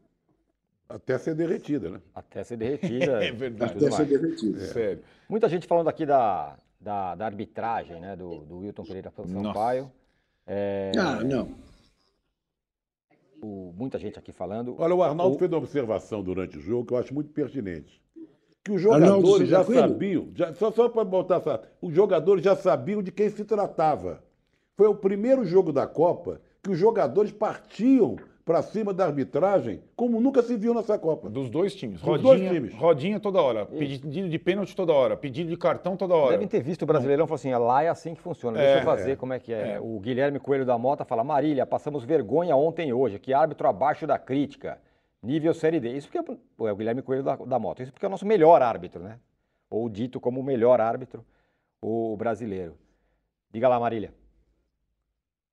[0.88, 2.02] Até ser derretida, né?
[2.13, 3.20] Até ser derretida.
[3.26, 3.72] É verdade.
[3.72, 4.10] Até ser mais.
[4.10, 4.60] derretido.
[4.60, 5.04] Sério.
[5.28, 8.15] Muita gente falando aqui da, da, da arbitragem, né?
[8.15, 9.91] Do, do Wilton Pereira Sampaio.
[10.45, 11.50] É, Ah, não.
[13.41, 14.76] o- muita gente aqui falando.
[14.78, 18.00] Olha, o Arnaldo O- fez uma observação durante o jogo que eu acho muito pertinente.
[18.63, 19.89] Que os Arnaldo jogadores já César Coelho?
[19.93, 21.62] sabiam, já- só, só para botar essa.
[21.82, 24.24] Os jogadores já sabiam de quem se tratava.
[24.78, 30.21] Foi o primeiro jogo da Copa que os jogadores partiam para cima da arbitragem como
[30.21, 31.27] nunca se viu nessa Copa.
[31.27, 31.99] Dos dois times.
[31.99, 32.73] Dos dois Rodinha, times.
[32.75, 33.65] rodinha toda hora.
[33.65, 35.17] Pedido de pênalti toda hora.
[35.17, 36.34] Pedido de cartão toda hora.
[36.34, 38.81] Devem ter visto o Brasileirão e falou assim: lá é assim que funciona, deixa É,
[38.81, 39.79] eu fazer como é que é.
[39.81, 44.05] O Guilherme Coelho da Mota fala: Marília, passamos vergonha ontem e hoje, que árbitro abaixo
[44.05, 44.79] da crítica,
[45.23, 45.89] nível Série D.
[45.97, 48.27] Isso porque pô, é o Guilherme Coelho da, da Mota, isso porque é o nosso
[48.27, 49.17] melhor árbitro, né?
[49.71, 51.25] Ou dito como o melhor árbitro,
[51.81, 52.77] o brasileiro.
[53.51, 54.13] Diga lá, Marília.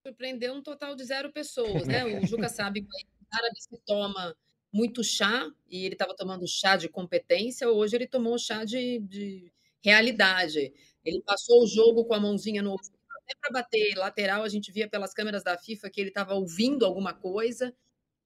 [0.03, 2.05] Surpreendeu um total de zero pessoas, né?
[2.05, 4.37] O Juca sabe que o árabe se toma
[4.73, 9.53] muito chá, e ele estava tomando chá de competência, hoje ele tomou chá de, de
[9.83, 10.73] realidade.
[11.05, 14.89] Ele passou o jogo com a mãozinha no até para bater lateral, a gente via
[14.89, 17.73] pelas câmeras da FIFA que ele estava ouvindo alguma coisa,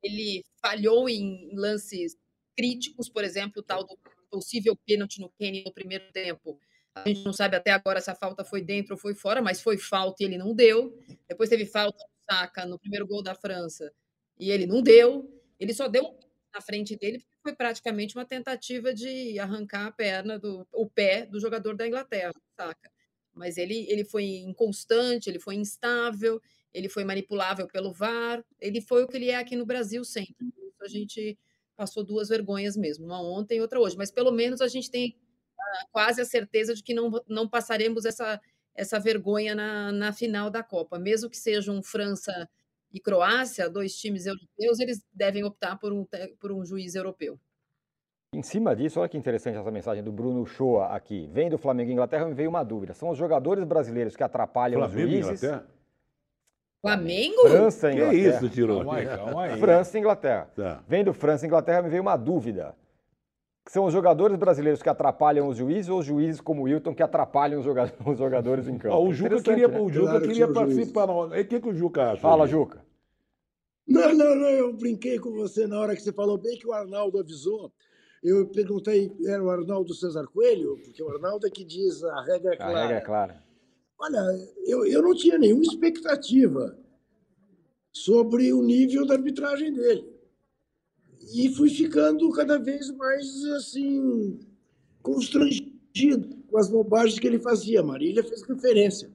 [0.02, 2.16] ele falhou em lances
[2.56, 3.98] críticos, por exemplo, o tal do
[4.30, 6.58] possível pênalti no Kenny no primeiro tempo.
[6.94, 9.60] A gente não sabe até agora se a falta foi dentro ou foi fora, mas
[9.60, 10.98] foi falta e ele não deu.
[11.28, 13.92] Depois teve falta do Saka no primeiro gol da França
[14.38, 15.30] e ele não deu.
[15.58, 16.18] Ele só deu um
[16.54, 21.26] na frente dele porque foi praticamente uma tentativa de arrancar a perna do o pé
[21.26, 22.90] do jogador da Inglaterra, Saka.
[23.34, 26.40] Mas ele ele foi inconstante, ele foi instável,
[26.72, 30.46] ele foi manipulável pelo VAR, ele foi o que ele é aqui no Brasil sempre.
[30.80, 31.38] A gente
[31.76, 35.16] passou duas vergonhas mesmo, uma ontem e outra hoje, mas pelo menos a gente tem
[35.90, 38.40] quase a certeza de que não, não passaremos essa,
[38.76, 40.98] essa vergonha na, na final da Copa.
[40.98, 42.48] Mesmo que sejam França
[42.92, 46.06] e Croácia, dois times europeus, eles devem optar por um,
[46.38, 47.38] por um juiz europeu.
[48.32, 51.28] Em cima disso, olha que interessante essa mensagem do Bruno Shoa aqui.
[51.32, 52.92] Vem do Flamengo e Inglaterra, me veio uma dúvida.
[52.92, 55.42] São os jogadores brasileiros que atrapalham Flamengo os e juízes?
[55.42, 55.66] Inglaterra?
[56.82, 57.48] Flamengo?
[57.48, 58.36] França e Que Inglaterra.
[58.36, 58.78] isso, tirou?
[58.78, 59.58] Calma aí, calma aí.
[59.58, 60.50] França e Inglaterra.
[60.54, 60.84] Tá.
[60.86, 62.76] Vendo França e Inglaterra, me veio uma dúvida.
[63.68, 67.02] São os jogadores brasileiros que atrapalham os juízes ou os juízes como o Wilton que
[67.02, 68.94] atrapalham os joga- os jogadores em campo?
[68.94, 69.80] Ó, o Juca queria, né?
[69.80, 71.06] o Juca queria participar.
[71.06, 71.26] Não.
[71.28, 72.20] O que, que o Juca acha?
[72.22, 72.50] Fala, aí?
[72.50, 72.84] Juca.
[73.88, 76.72] Não, não, não, eu brinquei com você na hora que você falou bem que o
[76.72, 77.72] Arnaldo avisou.
[78.22, 80.76] Eu perguntei, era o Arnaldo César Coelho?
[80.84, 82.80] Porque o Arnaldo é que diz a regra é A clara.
[82.80, 83.42] regra é clara.
[83.98, 84.18] Olha,
[84.66, 86.76] eu, eu não tinha nenhuma expectativa
[87.92, 90.15] sobre o nível da arbitragem dele.
[91.32, 94.38] E fui ficando cada vez mais, assim,
[95.02, 97.82] constrangido com as bobagens que ele fazia.
[97.82, 99.10] Marília fez referência.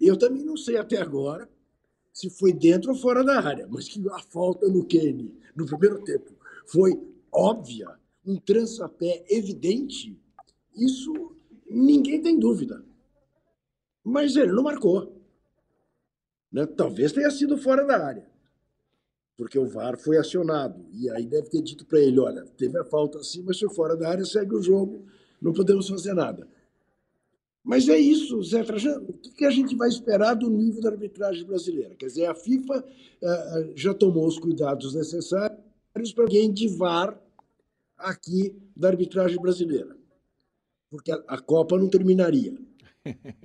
[0.00, 1.48] Eu também não sei até agora
[2.12, 6.02] se foi dentro ou fora da área, mas que a falta no Kenny, no primeiro
[6.02, 6.32] tempo,
[6.66, 6.98] foi
[7.32, 7.88] óbvia,
[8.26, 10.18] um trançapé evidente,
[10.74, 11.36] isso
[11.68, 12.84] ninguém tem dúvida.
[14.02, 15.20] Mas ele não marcou.
[16.50, 16.66] Né?
[16.66, 18.29] Talvez tenha sido fora da área,
[19.40, 20.84] porque o VAR foi acionado.
[20.92, 23.96] E aí deve ter dito para ele: olha, teve a falta assim, mas foi fora
[23.96, 25.06] da área, segue o jogo,
[25.40, 26.46] não podemos fazer nada.
[27.64, 29.08] Mas é isso, Zé Trajano.
[29.08, 31.94] O que a gente vai esperar do nível da arbitragem brasileira?
[31.94, 32.84] Quer dizer, a FIFA
[33.22, 37.18] eh, já tomou os cuidados necessários para alguém de VAR
[37.96, 39.96] aqui da arbitragem brasileira.
[40.90, 42.58] Porque a, a Copa não terminaria.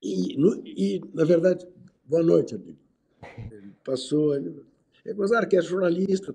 [0.00, 1.66] E, no- e, na verdade,
[2.04, 2.78] boa noite, amigo.
[3.52, 4.64] Ele passou, ele,
[5.08, 6.34] é gozar que é jornalista,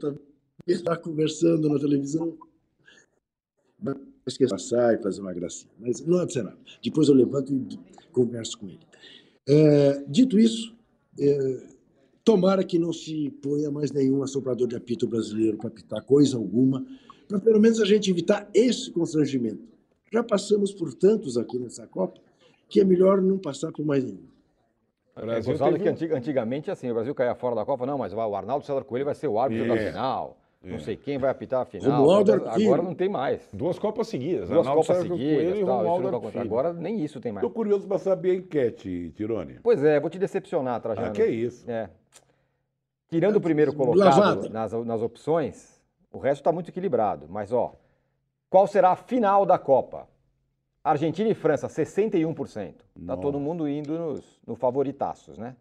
[0.68, 2.36] está conversando na televisão.
[3.80, 5.72] Mas esqueci de passar e fazer uma gracinha.
[5.80, 6.58] Mas não ser nada.
[6.84, 7.78] Depois eu levanto e
[8.12, 8.80] converso com ele.
[9.48, 10.76] É, dito isso,
[11.20, 11.68] é,
[12.24, 16.84] tomara que não se ponha mais nenhum assoprador de apito brasileiro para apitar coisa alguma,
[17.28, 19.62] para pelo menos a gente evitar esse constrangimento.
[20.12, 22.20] Já passamos por tantos aqui nessa Copa
[22.70, 24.33] que é melhor não passar por mais nenhum.
[25.16, 27.98] O É gozado teve que antig- antigamente, assim, o Brasil caía fora da Copa, não,
[28.00, 29.88] mas o Arnaldo César Coelho vai ser o árbitro da É.
[29.92, 30.38] final.
[30.64, 30.80] Não É.
[30.80, 31.92] sei quem vai apitar a final.
[32.00, 33.48] Romualdo Agora, não tem mais.
[33.52, 34.48] duas Copas seguidas.
[34.50, 35.18] Duas Arnaldo Copas seguidas.
[35.36, 36.40] Coelho e tal, Romualdo.
[36.40, 37.44] Agora nem isso tem mais.
[37.46, 39.60] Estou curioso para saber a enquete, Tirone.
[39.62, 41.08] Pois é, vou te decepcionar, Trajano.
[41.08, 41.70] Ah, que isso.
[41.70, 41.90] É.
[43.10, 45.80] Tirando o primeiro colocado nas, nas opções,
[46.12, 47.28] o resto está muito equilibrado.
[47.30, 47.74] Mas, ó,
[48.50, 50.08] qual será a final da Copa?
[50.84, 52.74] Argentina e França, 61%.
[52.74, 53.22] Tá Nossa.
[53.22, 55.56] todo mundo indo nos no favoritaços, né?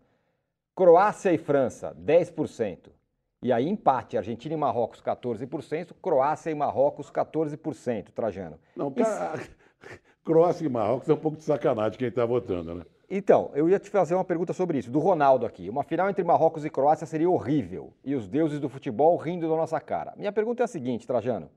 [0.75, 2.91] Croácia e França, 10%.
[3.43, 5.93] E aí, empate, Argentina e Marrocos, 14%.
[6.01, 8.59] Croácia e Marrocos, 14%, Trajano.
[8.75, 9.41] Não, cara,
[10.25, 12.85] Croácia e Marrocos é um pouco de sacanagem quem está votando, né?
[13.11, 15.69] Então, eu ia te fazer uma pergunta sobre isso, do Ronaldo aqui.
[15.69, 17.93] Uma final entre Marrocos e Croácia seria horrível.
[18.03, 20.15] E os deuses do futebol rindo da nossa cara.
[20.17, 21.51] Minha pergunta é a seguinte, Trajano.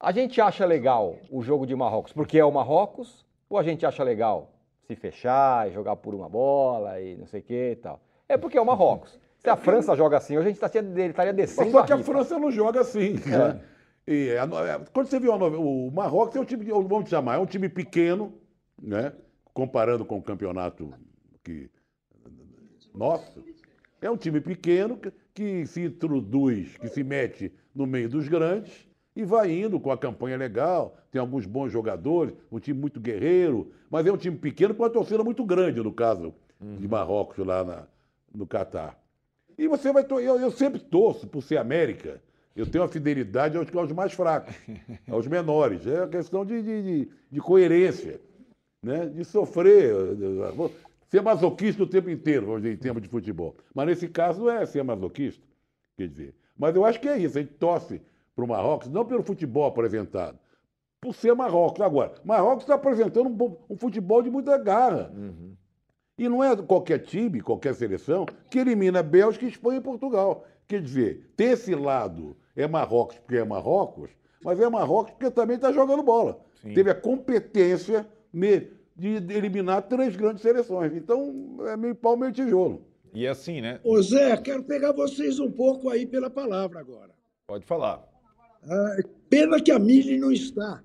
[0.00, 3.26] A gente acha legal o jogo de Marrocos porque é o Marrocos?
[3.50, 4.52] Ou a gente acha legal
[4.86, 8.00] se fechar e jogar por uma bola e não sei o que e tal?
[8.28, 9.18] É porque é o Marrocos.
[9.38, 11.98] Se a França joga assim, hoje a gente estaria, estaria descendo Só que a.
[11.98, 13.14] França não joga assim.
[13.24, 13.60] né?
[14.06, 17.36] E a no- é, quando você viu a o Marrocos é um time, vamos chamar,
[17.36, 18.34] é um time pequeno,
[18.80, 19.12] né?
[19.54, 20.92] comparando com o campeonato
[21.44, 21.70] que
[22.94, 23.44] nosso.
[24.00, 28.87] É um time pequeno que, que se introduz, que se mete no meio dos grandes
[29.18, 30.96] e vai indo com a campanha legal.
[31.10, 34.88] Tem alguns bons jogadores, um time muito guerreiro, mas é um time pequeno com uma
[34.90, 37.86] torcida muito grande, no caso de Marrocos, lá na-
[38.32, 38.96] no Catar.
[39.58, 40.06] E você vai.
[40.08, 42.22] Eu, eu sempre torço por ser América.
[42.54, 44.54] Eu tenho uma fidelidade aos, aos mais fracos,
[45.10, 45.84] aos menores.
[45.84, 48.20] É uma questão de, de, de- coerência,
[48.80, 49.06] né?
[49.06, 49.92] de sofrer,
[51.08, 53.56] ser masoquista o tempo inteiro, vamos dizer, em termos de futebol.
[53.74, 55.42] Mas nesse caso não é ser masoquista,
[55.96, 56.34] quer dizer.
[56.56, 58.00] Mas eu acho que é isso, a gente torce
[58.38, 60.38] para o Marrocos, não pelo futebol apresentado,
[61.00, 61.80] por ser Marrocos.
[61.80, 65.12] Agora, Marrocos está apresentando um, um futebol de muita garra.
[66.16, 70.44] E não é qualquer time, qualquer seleção, que elimina Bélgica, Espanha e Portugal.
[70.68, 74.10] Quer dizer, ter esse lado é Marrocos porque é Marrocos,
[74.44, 76.38] mas é Marrocos porque também está jogando bola.
[76.62, 80.92] Teve a competência me- de eliminar três grandes seleções.
[80.94, 82.82] Então, é meio pau, meio tijolo.
[83.12, 83.80] E assim, né?
[83.82, 87.10] Ô Zé, quero pegar vocês um pouco aí pela palavra agora.
[87.48, 88.07] Pode falar.
[88.64, 88.96] Ah,
[89.28, 90.82] pena que a Mili não está.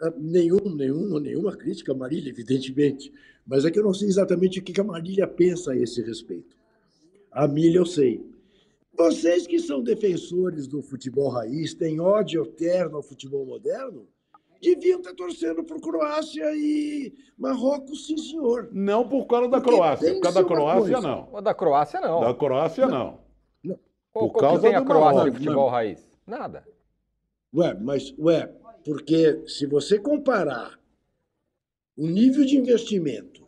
[0.00, 3.12] Ah, nenhum, nenhum, nenhuma crítica a Marília, evidentemente.
[3.46, 6.56] Mas é que eu não sei exatamente o que a Marília pensa a esse respeito.
[7.30, 8.24] A Mili eu sei.
[8.94, 14.06] Vocês que são defensores do futebol raiz, têm ódio eterno ao futebol moderno,
[14.60, 18.68] deviam estar torcendo por Croácia e Marrocos, sim, senhor.
[18.70, 20.14] Não por causa da Porque Croácia.
[20.14, 21.28] Por causa da Croácia, não.
[21.32, 22.20] O da Croácia, não.
[22.20, 23.18] Da Croácia, não.
[24.12, 25.70] Qual, por qual causa que tem a do Croácia de futebol não.
[25.70, 26.06] raiz?
[26.26, 26.64] Nada.
[27.54, 28.46] Ué, mas, ué,
[28.84, 30.80] porque se você comparar
[31.96, 33.46] o nível de investimento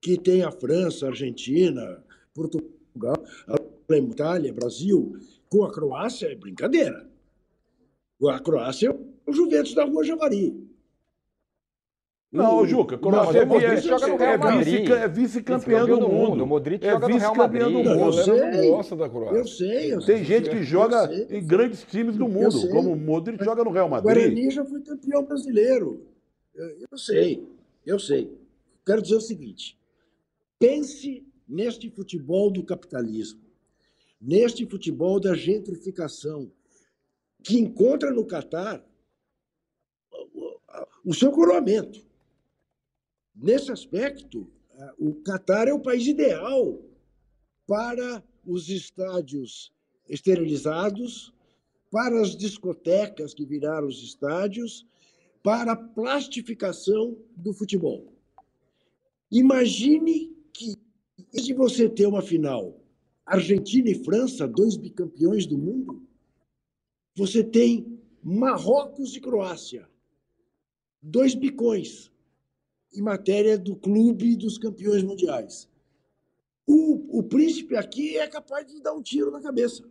[0.00, 2.02] que tem a França, a Argentina,
[2.32, 7.08] Portugal, a Itália, Brasil, com a Croácia, é brincadeira.
[8.28, 10.73] A Croácia é o Juventus da Rua Javari.
[12.34, 14.80] Não, O- Juca, Croácia mas o é, Modric joga no é, Real Madrid.
[14.80, 16.42] vice, é vice-campeão do do mundo.
[16.42, 17.88] O Modric é joga no Real vice-campeão do mundo.
[17.90, 19.36] não gosta da Croácia.
[19.38, 20.14] Eu sei, eu sei.
[20.16, 23.86] Tem gente que joga em grandes times do mundo, como o Modric joga no Real
[23.86, 24.16] O Madrid.
[24.16, 26.04] Guarani já foi campeão brasileiro.
[26.54, 27.46] Eu, eu sei,
[27.86, 28.36] eu sei.
[28.84, 29.78] Quero dizer o seguinte:
[30.58, 33.40] pense neste futebol do capitalismo,
[34.20, 36.50] neste futebol da gentrificação,
[37.44, 38.82] que encontra no Catar
[40.12, 40.56] o- o-
[41.10, 42.00] o seu coroamento.
[43.34, 46.80] Nesse aspecto, eh, o Catar é o país ideal
[47.66, 49.72] para os estádios
[50.08, 51.32] esterilizados,
[51.90, 54.86] para as discotecas que viraram os estádios,
[55.42, 58.12] para a plastificação do futebol.
[59.30, 60.76] Imagine que,
[61.32, 62.80] se você ter uma final
[63.26, 66.06] Argentina e França, dois bicampeões do mundo,
[67.16, 69.88] você tem Marrocos e Croácia,
[71.02, 72.10] dois bicões
[72.94, 75.68] em matéria do clube dos campeões mundiais.
[76.66, 79.84] O, o príncipe aqui é capaz de dar um tiro na cabeça.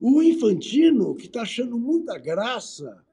[0.00, 3.04] O Infantino, que está achando muita graça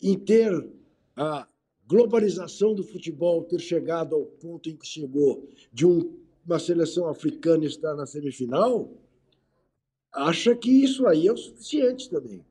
[0.00, 0.70] em ter
[1.16, 1.48] a
[1.86, 7.64] globalização do futebol ter chegado ao ponto em que chegou, de um- uma seleção africana
[7.64, 8.92] estar na semifinal,
[10.12, 12.44] acha que isso aí é o suficiente também.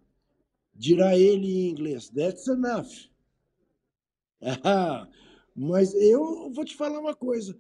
[0.74, 3.10] Dirá ele em inglês, that's enough.
[4.42, 5.08] Ah,
[5.56, 7.58] mas eu vou te falar uma coisa.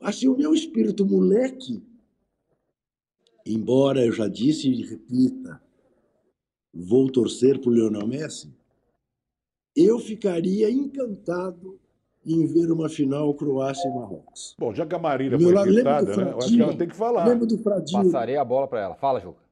[0.00, 1.82] Assim, o meu espírito moleque,
[3.46, 5.62] embora eu já disse e repita,
[6.72, 8.52] vou torcer por Lionel Messi,
[9.76, 11.78] eu ficaria encantado
[12.24, 14.54] em ver uma final Croácia e Marrocos.
[14.58, 16.32] Bom, já que a Marília Meu foi lado, lembra do citada, né?
[16.32, 17.26] Eu acho que ela tem que falar.
[17.26, 18.04] Lembra do Fradinho?
[18.04, 18.94] Passarei a bola para ela.
[18.94, 19.43] Fala, Juca.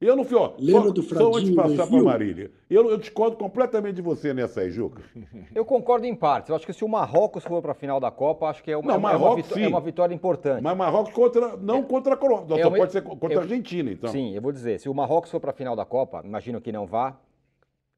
[0.00, 0.52] Eu não fui, ó.
[0.58, 2.02] Lembra só, do só antes de Fradinho passar para?
[2.02, 2.50] Marília.
[2.70, 5.02] Eu, eu discordo completamente de você nessa aí, Juca.
[5.54, 6.48] Eu concordo em partes.
[6.48, 8.76] Eu acho que se o Marrocos for para a final da Copa, acho que é
[8.78, 9.62] uma, Não, é uma, Marrocos, vitó- sim.
[9.64, 10.62] é uma vitória importante.
[10.62, 11.54] Mas Marrocos contra.
[11.58, 14.10] Não contra a é Só uma- pode ser contra eu- a Argentina, então.
[14.10, 14.80] Sim, eu vou dizer.
[14.80, 17.16] Se o Marrocos for para a final da Copa, imagino que não vá.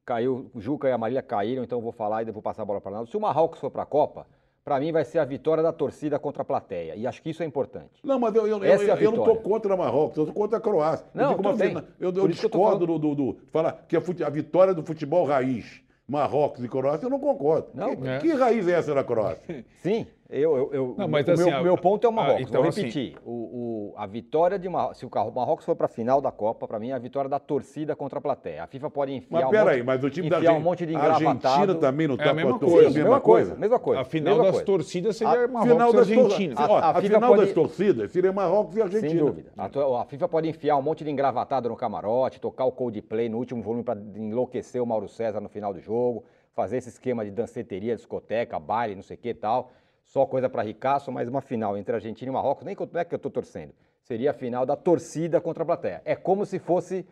[0.05, 2.65] Caiu, o Juca e a Marília caíram, então eu vou falar e vou passar a
[2.65, 3.05] bola para nada.
[3.05, 4.27] Se o Marrocos for para a Copa,
[4.63, 6.95] para mim vai ser a vitória da torcida contra a plateia.
[6.95, 7.99] E acho que isso é importante.
[8.03, 10.33] Não, mas eu, eu, eu, Essa é a eu não estou contra Marrocos, eu estou
[10.41, 11.05] contra a Croácia.
[11.13, 14.73] Não, eu digo Eu, eu eu discordo do, do, do- Falar que a, a vitória
[14.73, 17.67] do futebol raiz, Marrocos e Croácia, eu não concordo.
[17.73, 18.19] Não, que, é.
[18.19, 19.65] que raiz é essa da Croácia?
[19.83, 22.15] Sim, Eu, eu, eu- Não, mas o assim, meu, a- meu ponto é o ah,
[22.15, 22.41] Marrocos.
[22.49, 23.17] então, Vou assim- repetir.
[23.23, 26.31] O, o- a vitória de Marrocos, se o Carro- Marrocos for para a final da
[26.31, 28.63] Copa, para mim é a vitória da torcida contra a plateia.
[28.63, 30.85] A FIFA pode enfiar Mas um peraí, monte, mas o time da enfiar um monte
[30.87, 31.75] de a Argentina engravatado.
[31.79, 32.65] também não É a está com mesma a coisa.
[32.73, 34.01] torcida, Isso, a mesma coisa, mesma coisa.
[34.01, 34.65] A final mesma das coisa.
[34.65, 36.55] torcidas seria A Marrocos Final e das, Argentina.
[36.57, 39.09] A- a a FIFA final pode- das torcidas seria Marrocos e Argentina.
[39.11, 39.51] Sem dúvida.
[39.55, 43.37] A, a FIFA pode enfiar um monte de engravatado no camarote, tocar o Coldplay no
[43.37, 46.23] último volume para enlouquecer o Mauro César no final do jogo,
[46.55, 49.71] fazer esse esquema de danceteria, discoteca, baile, não sei o que e tal.
[50.13, 53.15] Só coisa para ricaço, mas uma final entre Argentina e Marrocos, nem não é que
[53.15, 53.73] eu estou torcendo.
[54.03, 56.03] Seria a final da torcida contra a plateia.
[56.05, 57.03] É como se fosse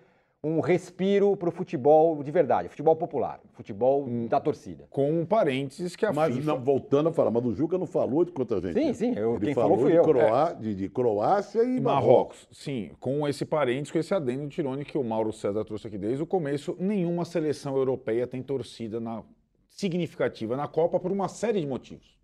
[0.43, 4.85] um respiro para o futebol de verdade, futebol popular, futebol da torcida.
[4.91, 6.45] Com um parênteses que a Mas FIFA...
[6.53, 8.93] não, voltando a falar, mas o Juca não falou de contra a Argentina.
[8.93, 10.03] Sim, sim, eu- Ele quem falou falou fui de, eu.
[10.03, 11.81] Croá- de, de Croácia e Marrocos.
[11.81, 15.87] Marrocos, sim, com esse parênteses, com esse adendo de Tirone que o Mauro César trouxe
[15.87, 19.23] aqui desde o começo, nenhuma seleção europeia tem torcida na-
[19.69, 22.20] significativa na Copa por uma série de motivos.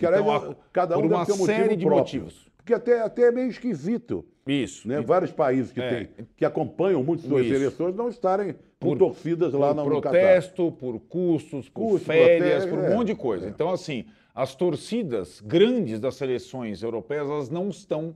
[0.00, 1.98] Que, Então, aliás, a- cada um por uma um série de próprio.
[2.22, 2.50] motivos.
[2.56, 4.24] Porque até, até é meio esquisito.
[4.46, 4.88] Isso.
[4.88, 5.00] Né?
[5.00, 6.04] E- Vários países que, É.
[6.04, 7.54] têm, que acompanham muito suas Isso.
[7.54, 10.10] seleções não estarem com Por- torcidas lá por no, no Catar.
[10.18, 13.46] protesto, por custos, por Custo, férias, protesto, por um é, monte de coisa.
[13.46, 13.48] é.
[13.50, 18.14] Então, assim, as torcidas grandes das seleções europeias, elas não estão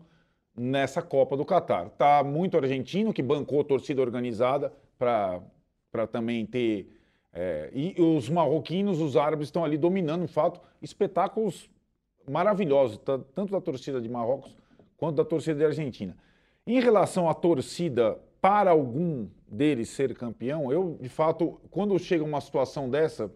[0.57, 1.91] nessa Copa do Catar.
[1.91, 6.91] Tá muito argentino que bancou torcida organizada para também ter.
[7.37, 11.69] é, e os marroquinos, os árabes estão ali dominando, de fato, espetáculos
[12.29, 14.57] maravilhosos, ta- tanto da torcida de Marrocos
[14.97, 16.17] quanto da torcida de Argentina.
[16.67, 22.41] Em relação à torcida para algum deles ser campeão, eu, de fato, quando chega uma
[22.41, 23.31] situação dessa,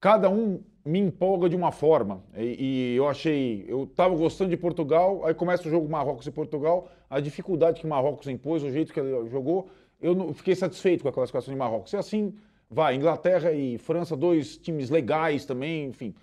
[0.00, 2.22] cada um me empolga de uma forma.
[2.36, 6.30] E, e eu achei, eu estava gostando de Portugal, aí começa o jogo Marrocos e
[6.30, 9.68] Portugal, a dificuldade que Marrocos impôs, o jeito que ele jogou,
[10.00, 11.92] eu não, fiquei satisfeito com a classificação de Marrocos.
[11.92, 12.34] E assim,
[12.70, 16.14] vai, Inglaterra e França, dois times legais também, enfim.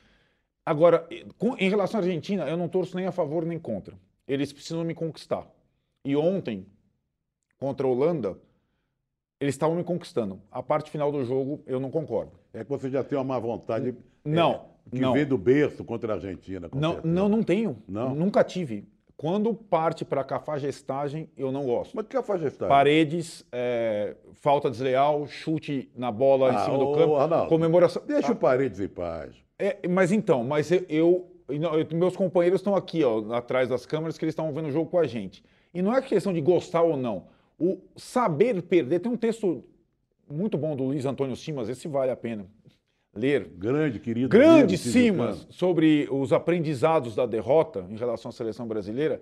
[0.66, 1.08] Agora,
[1.38, 3.96] com- em relação à Argentina, eu não torço nem a favor nem contra.
[4.28, 5.46] Eles precisam me conquistar.
[6.06, 6.66] E ontem,
[7.60, 8.38] contra a Holanda,
[9.40, 10.40] eles estavam me conquistando.
[10.50, 12.32] A parte final do jogo, eu não concordo.
[12.54, 13.94] É que você já tem uma má vontade
[14.24, 15.14] Não, é, que não.
[15.14, 16.70] vem do berço contra a Argentina.
[16.74, 17.14] Não, certeza.
[17.14, 17.78] não, não tenho.
[17.88, 18.16] Não?
[18.16, 18.88] Nunca tive.
[19.18, 21.96] Quando parte para cafagestagem, eu não gosto.
[21.96, 22.70] Mas que é a Fagestade?
[22.70, 28.04] Paredes, é, falta desleal, chute na bola em Ah, cima ô, do campo, Arnaldo, comemoração.
[28.06, 29.36] Deixa o Paredes em paz.
[29.60, 34.18] É, mas então, mas eu, eu- eu- meus companheiros estão aqui, ó, atrás das câmeras,
[34.18, 35.44] que eles estavam vendo o jogo com a gente.
[35.74, 37.26] E não é questão de gostar ou não.
[37.60, 39.64] O saber perder, tem um texto
[40.30, 42.46] muito bom do Luiz Antônio Simas, esse vale a pena
[43.14, 43.48] ler.
[43.58, 44.30] Grande, querido.
[44.30, 49.22] Grande Simas sobre os aprendizados da derrota em relação à seleção brasileira.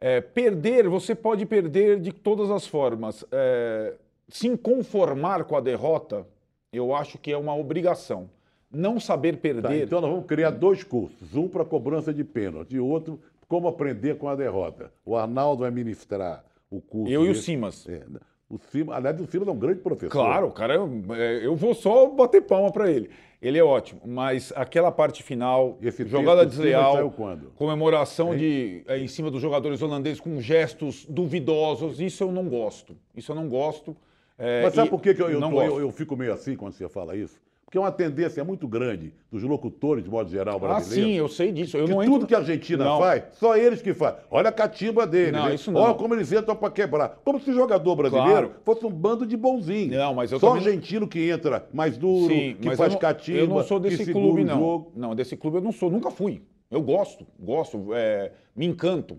[0.00, 3.24] É, perder, você pode perder de todas as formas.
[3.32, 3.94] É,
[4.28, 6.26] se conformar com a derrota,
[6.72, 8.30] eu acho que é uma obrigação.
[8.74, 9.84] Não saber Tá, perder.
[9.84, 11.34] então nós vamos criar dois cursos.
[11.34, 14.90] Um para cobrança de pênalti e outro como aprender com a derrota.
[15.04, 17.12] O Arnaldo vai ministrar o curso.
[17.12, 17.34] eu e o.
[17.34, 17.86] Simas.
[17.88, 18.02] É,
[18.48, 20.10] o Simas, aliás, o Simas é um grande professor.
[20.10, 20.74] Claro, o cara,
[21.16, 23.10] é, eu vou só bater palma para ele.
[23.42, 27.12] Ele é ótimo, mas aquela parte final, Esse jogada desleal,
[27.56, 32.96] comemoração de, é, em cima dos jogadores holandeses com gestos duvidosos, isso eu não gosto.
[33.14, 33.94] Isso eu não gosto.
[34.38, 36.72] é, Mas sabe por que, que eu, eu, tô- eu- eu fico meio assim quando
[36.72, 37.38] você fala isso?
[37.74, 41.10] Porque é uma tendência muito grande dos locutores, de modo geral, Ah, brasileiros.
[41.10, 41.76] sim, eu sei disso.
[41.76, 42.26] Eu que não tudo entro...
[42.28, 43.00] que a Argentina Não.
[43.00, 44.20] faz, só eles que fazem.
[44.30, 45.32] Olha a catimba deles.
[45.32, 45.56] Não, hein?
[45.56, 45.80] isso não.
[45.80, 47.20] Olha como eles entram para quebrar.
[47.24, 48.54] Como se o jogador brasileiro Claro.
[48.64, 49.96] fosse um bando de bonzinhos.
[49.96, 52.98] Não, mas eu Só também- argentino que entra mais duro, Sim, que faz eu não,
[53.00, 54.56] catimba, eu não sou que desse clube, não.
[54.56, 54.92] jogo.
[54.94, 56.42] Não, desse clube eu não sou, nunca fui.
[56.70, 59.18] Eu gosto, gosto, é, me encanto.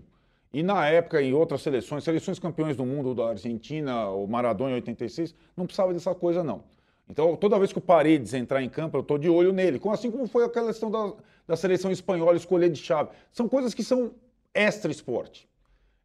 [0.50, 4.74] E na época, em outras seleções, seleções campeões do mundo da Argentina, o Maradona em
[4.76, 6.62] 86, não precisava dessa coisa, não.
[7.08, 9.80] Então, toda vez que o Paredes entrar em campo, eu estou de olho nele.
[9.90, 11.12] Assim como foi aquela questão da,
[11.46, 13.10] da seleção espanhola escolher de chave.
[13.32, 14.12] São coisas que são
[14.52, 15.48] extra esporte.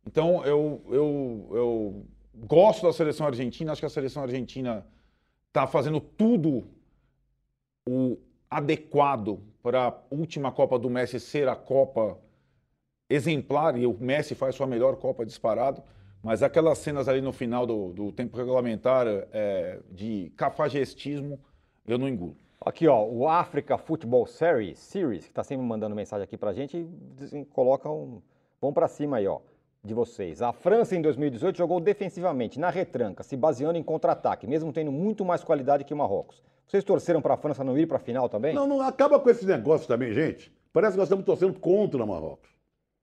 [0.06, 2.06] Então, eu, eu, eu
[2.46, 4.86] gosto da seleção argentina, acho que a seleção argentina
[5.48, 6.64] está fazendo tudo
[7.88, 8.18] o
[8.50, 12.18] adequado para a última Copa do Messi ser a Copa
[13.10, 15.84] exemplar, e o Messi faz sua melhor Copa disparado,
[16.24, 21.40] mas aquelas cenas ali no final do, do tempo regulamentar é, de cafajestismo,
[21.88, 22.36] eu não engulo.
[22.64, 26.88] Aqui, ó, o Africa Football Series, Series que está sempre mandando mensagem aqui pra gente,
[27.18, 28.22] dizem- coloca um.
[28.62, 29.40] Vamos pra cima aí, ó,
[29.84, 30.44] de vocês.
[30.44, 35.26] A França em 2018 jogou defensivamente, na retranca, se baseando em contra-ataque, mesmo tendo muito
[35.26, 36.44] mais qualidade que o Marrocos.
[36.68, 38.54] Vocês torceram pra França não ir pra final também?
[38.54, 40.54] Não, não acaba com esse negócio também, gente.
[40.72, 42.50] Parece que nós estamos torcendo contra o Marrocos.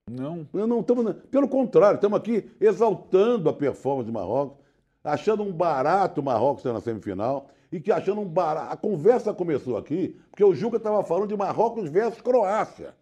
[0.08, 0.46] Não.
[0.52, 4.56] Não, estamos, pelo contrário, estamos aqui exaltando a performance do Marrocos,
[5.02, 8.72] achando um barato o Marrocos estar na semifinal e que achando um barato.
[8.72, 12.94] A conversa começou aqui porque o Juca estava falando de Marrocos versus Croácia.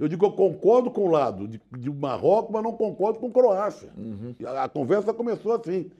[0.00, 3.90] Eu digo, eu concordo com o lado de, de Marrocos, mas não concordo com Croácia.
[4.38, 5.90] E A, a conversa começou assim.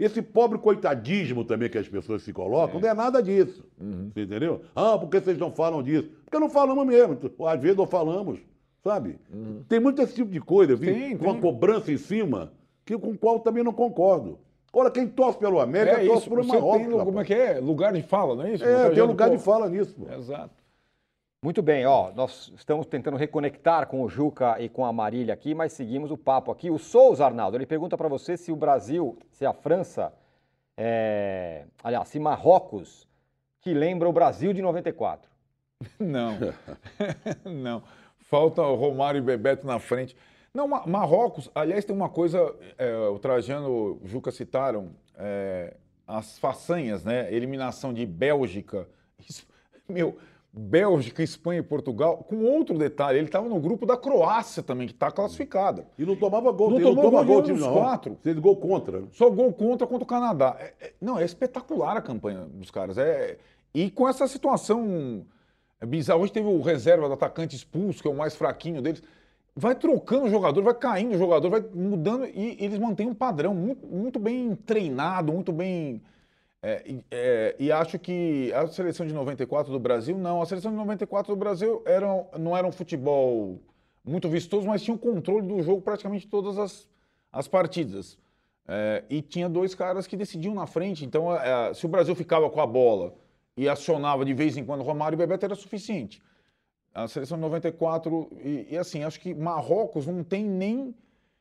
[0.00, 3.64] Esse pobre coitadismo também que as pessoas se colocam, não é nada disso.
[4.12, 4.62] Você entendeu?
[4.74, 6.10] Ah, por que vocês não falam disso?
[6.24, 7.16] Porque não falamos mesmo.
[7.46, 8.40] Às vezes não falamos,
[8.86, 9.18] sabe?
[9.68, 11.42] Tem muito esse tipo de coisa, vi, Tem, com uma tem.
[11.42, 12.52] cobrança em cima,
[12.84, 14.38] que, com o qual também não concordo.
[14.72, 16.86] Ora, quem torce pelo América, É torce isso, pelo você Marrocos.
[16.86, 17.58] tem, como é que é?
[17.58, 18.64] Lugar de fala, não é isso?
[18.64, 20.12] É, tem lugar de fala nisso, pô.
[20.12, 20.54] Exato.
[21.42, 25.54] Muito bem, ó, nós estamos tentando reconectar com o Juca e com a Marília aqui,
[25.54, 26.70] mas seguimos o papo aqui.
[26.70, 30.12] O Souza Arnaldo, ele pergunta para você se o Brasil, se a França,
[30.76, 31.64] é...
[31.82, 33.06] aliás, se Marrocos,
[33.60, 35.30] que lembra o Brasil de 94.
[35.98, 36.32] Não.
[37.44, 37.82] não.
[38.28, 40.16] Falta o Romário e Bebeto na frente.
[40.52, 45.74] Não, Ma- Marrocos, aliás, tem uma coisa, é, o Trajano o Juca citaram, é,
[46.06, 47.32] as façanhas, né?
[47.32, 48.88] Eliminação de Bélgica,
[49.88, 50.16] meu,
[50.52, 54.94] Bélgica, Espanha e Portugal, com outro detalhe, ele estava no grupo da Croácia também, que
[54.94, 55.86] está classificada.
[55.98, 56.70] E não tomava gol.
[56.70, 57.72] Não ele tomou toma gol gol, não.
[57.74, 58.18] quatro.
[58.22, 59.04] Fez gol contra.
[59.12, 60.56] Só gol contra contra o Canadá.
[60.58, 62.96] É- é- não, é espetacular a campanha dos caras.
[62.96, 63.36] É,
[63.74, 65.26] e com essa situação
[65.80, 66.20] é bizarra.
[66.20, 69.02] Hoje teve o reserva do atacante expulso, que é o mais fraquinho deles.
[69.54, 73.54] Vai trocando o jogador, vai caindo o jogador, vai mudando e eles mantêm um padrão
[73.54, 76.02] muito, muito bem treinado, muito bem.
[76.62, 80.42] é, é, e acho que a seleção de 94 do Brasil, não.
[80.42, 82.06] A seleção de 94 do Brasil era,
[82.38, 83.58] não era um futebol
[84.04, 86.88] muito vistoso, mas tinha o controle do jogo praticamente todas as,
[87.32, 88.18] as partidas.
[88.68, 91.04] É, e tinha dois caras que decidiam na frente.
[91.04, 93.14] Então, é, se o Brasil ficava com a bola
[93.56, 96.20] e acionava de vez em quando Romário e Bebeto, era suficiente.
[96.94, 100.94] A seleção de 94, e, e assim, acho que Marrocos não tem nem,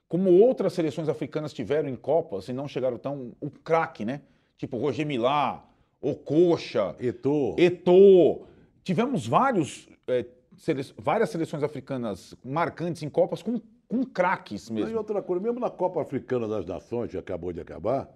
[0.07, 4.21] como outras seleções africanas tiveram em Copas e não chegaram tão, o craque, né?
[4.57, 5.65] Tipo Roger Milá,
[6.01, 7.55] Ococha, Eto'o.
[7.57, 8.45] Eto'o.
[8.83, 10.25] Tivemos vários, é,
[10.57, 14.97] sele- várias seleções africanas marcantes em Copas com, com craques E mesmo.
[14.97, 18.09] outra coisa, mesmo na Copa Africana das Nações, que acabou de acabar,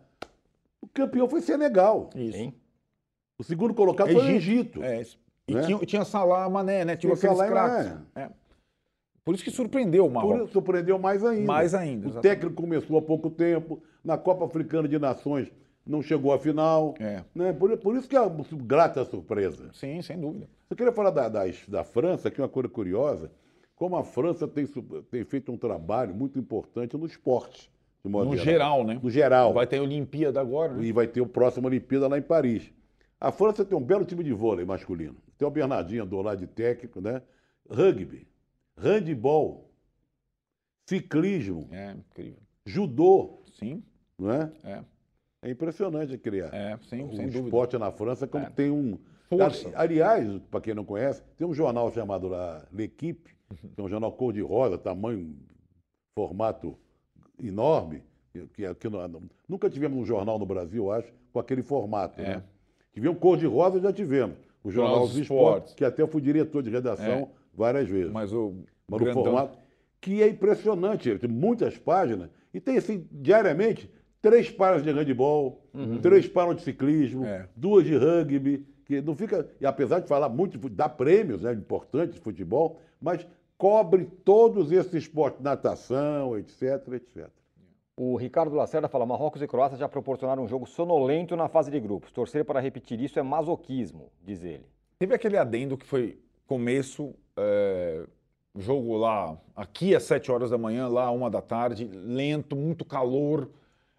[0.82, 2.10] o campeão foi Senegal.
[2.16, 2.38] Isso.
[2.38, 2.54] Hein?
[3.40, 4.84] O segundo colocado foi o Egito.
[4.84, 5.02] É,
[5.48, 5.62] e Né?
[5.64, 6.98] tinha, tinha Salah, Mané, né?
[6.98, 7.98] Tinha Tinha aqueles craques.
[8.16, 8.30] É.
[9.24, 10.42] Por isso que surpreendeu o Por Marrocos.
[10.44, 11.46] isso surpreendeu mais ainda.
[11.48, 12.22] Mais ainda, O exatamente.
[12.36, 13.82] técnico começou há pouco tempo.
[14.04, 15.52] Na Copa Africana de Nações
[15.88, 16.94] não chegou à final.
[17.00, 17.24] É.
[17.34, 17.54] Né?
[17.54, 19.70] Por, por isso que é uma grata surpresa.
[19.74, 20.48] Sim, sem dúvida.
[20.70, 23.32] Eu queria falar da, da, da França, que é uma coisa curiosa,
[23.76, 24.66] como a França tem,
[25.10, 27.72] tem feito um trabalho muito importante no esporte.
[28.04, 29.00] No geral, né?
[29.02, 29.54] No geral.
[29.54, 30.84] Vai ter a Olimpíada agora, né?
[30.84, 32.72] E vai ter o próximo Olimpíada lá em Paris.
[33.20, 35.18] A França tem um belo time de vôlei masculino.
[35.38, 37.22] Tem o Bernardinho do lado de técnico, né?
[37.70, 38.28] Rugby,
[38.78, 39.70] handball,
[40.88, 42.40] ciclismo, É, incrível.
[42.66, 43.84] judô, Sim,
[44.18, 44.52] não é?
[44.64, 44.84] é.
[45.42, 46.54] É impressionante criar.
[46.54, 47.46] É, sem, o sem dúvida.
[47.46, 48.50] esporte na França como É.
[48.50, 48.98] tem um.
[49.30, 49.72] Força.
[49.76, 53.36] Aliás, para quem não conhece, tem um jornal chamado lá L'Equipe,
[53.76, 55.36] que é um jornal cor-de-rosa, tamanho,
[56.18, 56.76] formato
[57.42, 58.04] enorme,
[58.34, 58.88] que, que, que
[59.48, 62.20] nunca tivemos um jornal no Brasil, eu acho, com aquele formato.
[62.20, 62.38] É.
[62.38, 62.44] Né?
[62.94, 64.36] Tivemos cor-de-rosa, já tivemos.
[64.64, 67.28] O Jornal dos Esportes, que até eu fui diretor de redação É.
[67.54, 68.12] várias vezes.
[68.12, 68.54] Mas o
[68.88, 69.58] Mas grandão- formato
[70.02, 71.18] que é impressionante.
[71.18, 73.90] Tem muitas páginas e tem, assim, diariamente,
[74.22, 75.62] três páginas de handebol,
[76.02, 77.48] três páginas de ciclismo, É.
[77.56, 79.48] duas de rugby, que não fica...
[79.62, 83.26] E apesar de falar muito, dá prêmios né, importantes de futebol, mas
[83.58, 86.62] cobre todos esses esportes, natação, etc,
[86.94, 87.28] etc.
[88.02, 91.78] O Ricardo Lacerda fala: Marrocos e Croácia já proporcionaram um jogo sonolento na fase de
[91.82, 92.14] grupos.
[92.14, 94.66] Torcer para repetir isso é masoquismo, diz ele.
[94.98, 98.06] Teve aquele adendo que foi começo, é,
[98.56, 103.50] jogo lá, aqui às 7 horas da manhã, lá uma da tarde, lento, muito calor.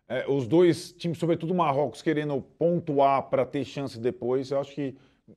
[0.08, 4.50] É, os dois times, sobretudo o Marrocos, querendo pontuar para ter chance depois.
[4.50, 4.96] Eu acho que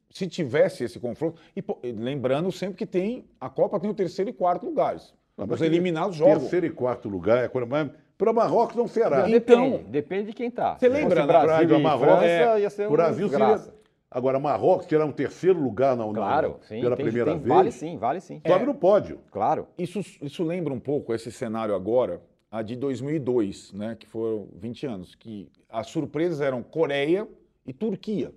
[0.09, 1.37] se tivesse esse confronto.
[1.53, 5.13] E pô, lembrando sempre que tem a Copa tem o terceiro e quarto lugares.
[5.37, 6.39] Não, Os eliminados jogam.
[6.39, 7.91] Terceiro e quarto lugar é quando mais...
[8.17, 9.29] Para Marrocos não será.
[9.29, 10.75] Então- depende, depende de quem tá.
[10.75, 11.25] Você Se lembra?
[11.25, 13.63] Brasil e Marrocos, França, é, ia ser O um Brasil graça.
[13.65, 13.83] seria...
[14.11, 16.79] Agora, Marrocos tirar um terceiro lugar na, na- Claro, sim.
[16.81, 18.39] pela tem- primeira tem- vez, Vale sim, vale sim.
[18.45, 19.19] sobe no pódio.
[19.31, 19.67] Claro.
[19.77, 24.85] Isso, isso lembra um pouco esse cenário agora, a de 2002, né, que foram 20
[24.85, 27.27] anos, que as surpresas eram Coreia
[27.65, 28.31] e Turquia,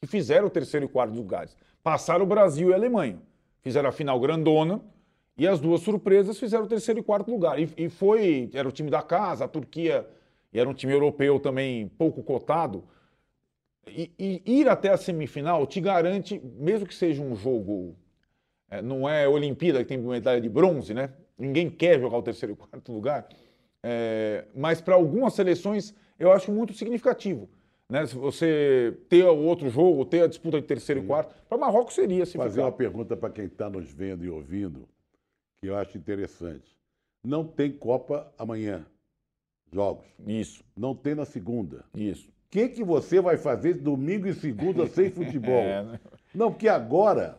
[0.00, 1.56] que fizeram o terceiro e quarto lugares.
[1.82, 3.18] Passaram o Brasil e a Alemanha.
[3.60, 4.80] Fizeram a final grandona
[5.38, 7.60] e as duas surpresas fizeram o terceiro e quarto lugar.
[7.60, 10.04] E, e foi, era o time da casa, a Turquia
[10.52, 12.82] e era um time europeu também pouco cotado.
[13.86, 17.96] E, e ir até a semifinal te garante, mesmo que seja um jogo
[18.70, 21.10] é, não é Olimpíada que tem medalha de bronze, né?
[21.38, 23.28] Ninguém quer jogar o terceiro e quarto lugar.
[23.82, 27.48] É, mas para algumas seleções eu acho muito significativo.
[27.88, 28.04] Né?
[28.04, 31.94] Se você ter o outro jogo, ter a disputa de terceiro e quarto, para Marrocos
[31.94, 32.64] seria se Fazer ficar.
[32.64, 34.86] uma pergunta para quem está nos vendo e ouvindo.
[35.60, 36.76] Que eu acho interessante.
[37.24, 38.86] Não tem Copa amanhã,
[39.72, 40.06] jogos.
[40.26, 41.84] Isso, Não tem na segunda.
[41.94, 42.28] isso.
[42.28, 45.60] O que, que você vai fazer domingo e segunda sem futebol?
[45.60, 46.00] É, né?
[46.34, 47.38] Não, porque agora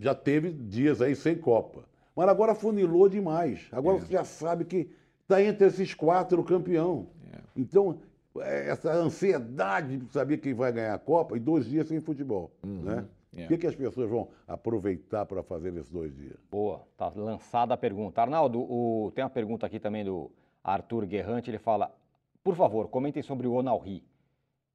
[0.00, 1.84] já teve dias aí sem Copa.
[2.16, 3.68] Mas agora funilou demais.
[3.70, 4.90] Agora você já sabe que
[5.22, 7.08] está entre esses quatro o campeão.
[7.56, 8.00] Então,
[8.40, 12.50] é, essa ansiedade de saber quem vai ganhar a Copa e dois dias sem futebol.
[12.64, 13.04] Né?
[13.36, 13.44] É.
[13.44, 16.36] O que, que as pessoas vão aproveitar para fazer nesses dois dias?
[16.50, 18.20] Boa, tá lançada a pergunta.
[18.22, 20.30] Arnaldo, o- tem uma pergunta aqui também do
[20.62, 21.92] Arthur Guerrante, ele fala,
[22.42, 24.02] por favor, comentem sobre o Onalri.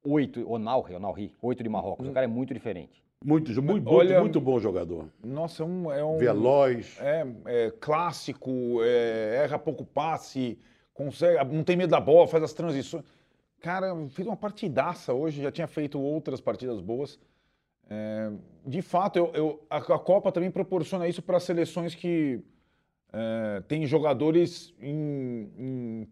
[0.04, 2.08] Oito, Onalri, Onalri, oito de Marrocos.
[2.08, 3.02] O cara é muito diferente.
[3.22, 5.06] Muito, muito, Olha- muito, bom jogador.
[5.22, 5.92] Nossa, é um.
[5.92, 6.96] É um Veloz.
[7.00, 8.50] É, é clássico,
[8.82, 10.58] é, erra pouco passe,
[10.94, 13.04] consegue, não tem medo da bola, faz as transições.
[13.60, 17.18] Cara, fez uma partidaça hoje, já tinha feito outras partidas boas.
[17.90, 18.30] É,
[18.64, 22.40] de fato, eu, eu- a, a Copa também proporciona isso para seleções que
[23.12, 26.08] é, têm jogadores em, em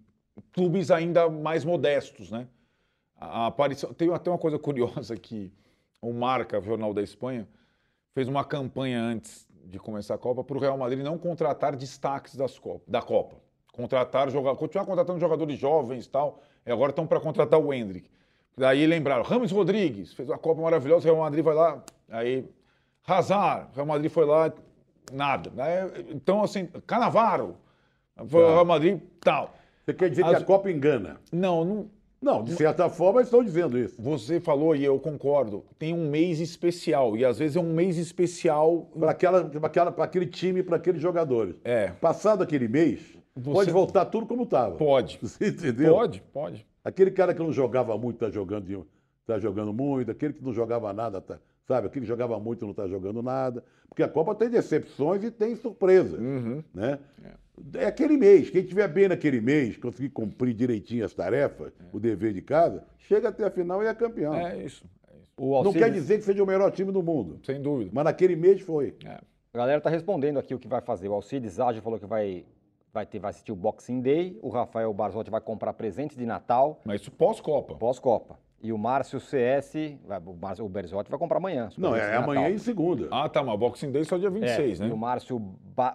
[0.53, 2.49] clubes ainda mais modestos, né?
[3.16, 5.53] A, a aparição, tem até uma coisa curiosa que
[6.03, 7.49] o Marca, Jornal da Espanha,
[8.14, 12.35] fez uma campanha antes de começar a Copa para o Real Madrid não contratar destaques
[12.35, 13.37] das Copa, da Copa.
[13.72, 16.41] Contratar continuar contratando jogadores jovens e tal.
[16.66, 18.11] E agora estão para contratar o Hendrick.
[18.59, 22.44] Daí lembraram, Ramos Rodrigues fez uma Copa maravilhosa, o Real Madrid vai lá, aí
[23.06, 24.52] Hazard, o Real Madrid foi lá,
[25.12, 25.50] nada.
[25.62, 27.56] Aí, Então, assim, Canavaro,
[28.26, 28.48] foi Tá.
[28.50, 29.54] Real Madrid, tal.
[29.84, 31.18] Você quer dizer que As- a Copa engana?
[31.32, 31.90] Não, não,
[32.20, 33.94] Não, de certa forma estão dizendo isso.
[33.98, 37.96] você falou e eu concordo, tem um mês especial, e às vezes é um mês
[37.96, 38.90] especial.
[38.98, 41.54] Para aquela, pra aquela, pra aquele time, para aqueles jogadores.
[41.64, 44.74] É, Passado aquele mês, Você- pode voltar tudo como estava.
[44.76, 45.16] pode.
[45.22, 45.94] Você entendeu?
[45.94, 46.66] Pode, pode.
[46.85, 48.87] Aquele cara que não jogava muito está jogando,
[49.26, 51.87] tá jogando muito, aquele que não jogava nada, tá, sabe?
[51.87, 53.62] Aquele que jogava muito não está jogando nada.
[53.89, 56.20] Porque a Copa tem decepções e tem surpresas.
[56.20, 56.62] Uhum.
[56.72, 56.99] Né?
[57.74, 58.51] É aquele mês.
[58.51, 63.29] Quem estiver bem naquele mês, conseguir cumprir direitinho as tarefas, o dever de casa, chega
[63.29, 64.35] até a final e é campeão.
[64.35, 65.64] É isso, é isso.
[65.64, 67.91] Não quer dizer que seja o melhor time do mundo, sem dúvida.
[67.93, 68.95] mas naquele mês foi.
[69.05, 69.20] É.
[69.53, 71.09] A galera tá respondendo aqui o que vai fazer.
[71.09, 72.45] O Alcides Ágio falou que vai,
[72.99, 74.38] vai, ter, vai assistir o Boxing Day.
[74.42, 77.74] O Rafael Barzotti vai comprar presentes de Natal Mas isso pós-Copa.
[77.76, 78.38] pós-Copa.
[78.61, 81.68] E o Márcio CS, vai- o, Márcio, o Berzotti vai comprar amanhã.
[81.78, 83.07] Não, é amanhã e segunda.
[83.12, 84.90] Ah, tá, mas Boxing Day só dia 26, É, né?
[84.90, 85.40] E o, Márcio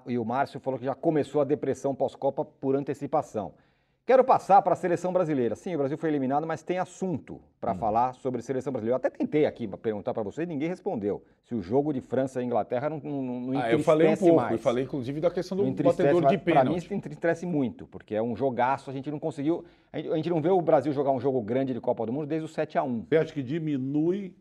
[0.08, 3.54] e o Márcio falou que já começou a depressão pós-Copa por antecipação.
[4.06, 5.56] Quero passar para a seleção brasileira.
[5.56, 7.76] Sim, o Brasil foi eliminado, mas tem assunto para Hum.
[7.76, 8.96] falar sobre seleção brasileira.
[8.96, 11.24] Eu até tentei aqui perguntar para você e ninguém respondeu.
[11.46, 14.36] Se o jogo de França e Inglaterra não, não, não Ah, eu falei um pouco,
[14.36, 14.52] mais.
[14.52, 16.78] eu falei inclusive da questão do batedor de Pra mim pênalti.
[16.80, 19.64] isso entristece muito, porque é um jogaço, a gente não conseguiu...
[19.94, 22.12] A gente, a gente não vê o Brasil jogar um jogo grande de Copa do
[22.12, 24.36] Mundo desde o 7 a 1 Você acha que diminui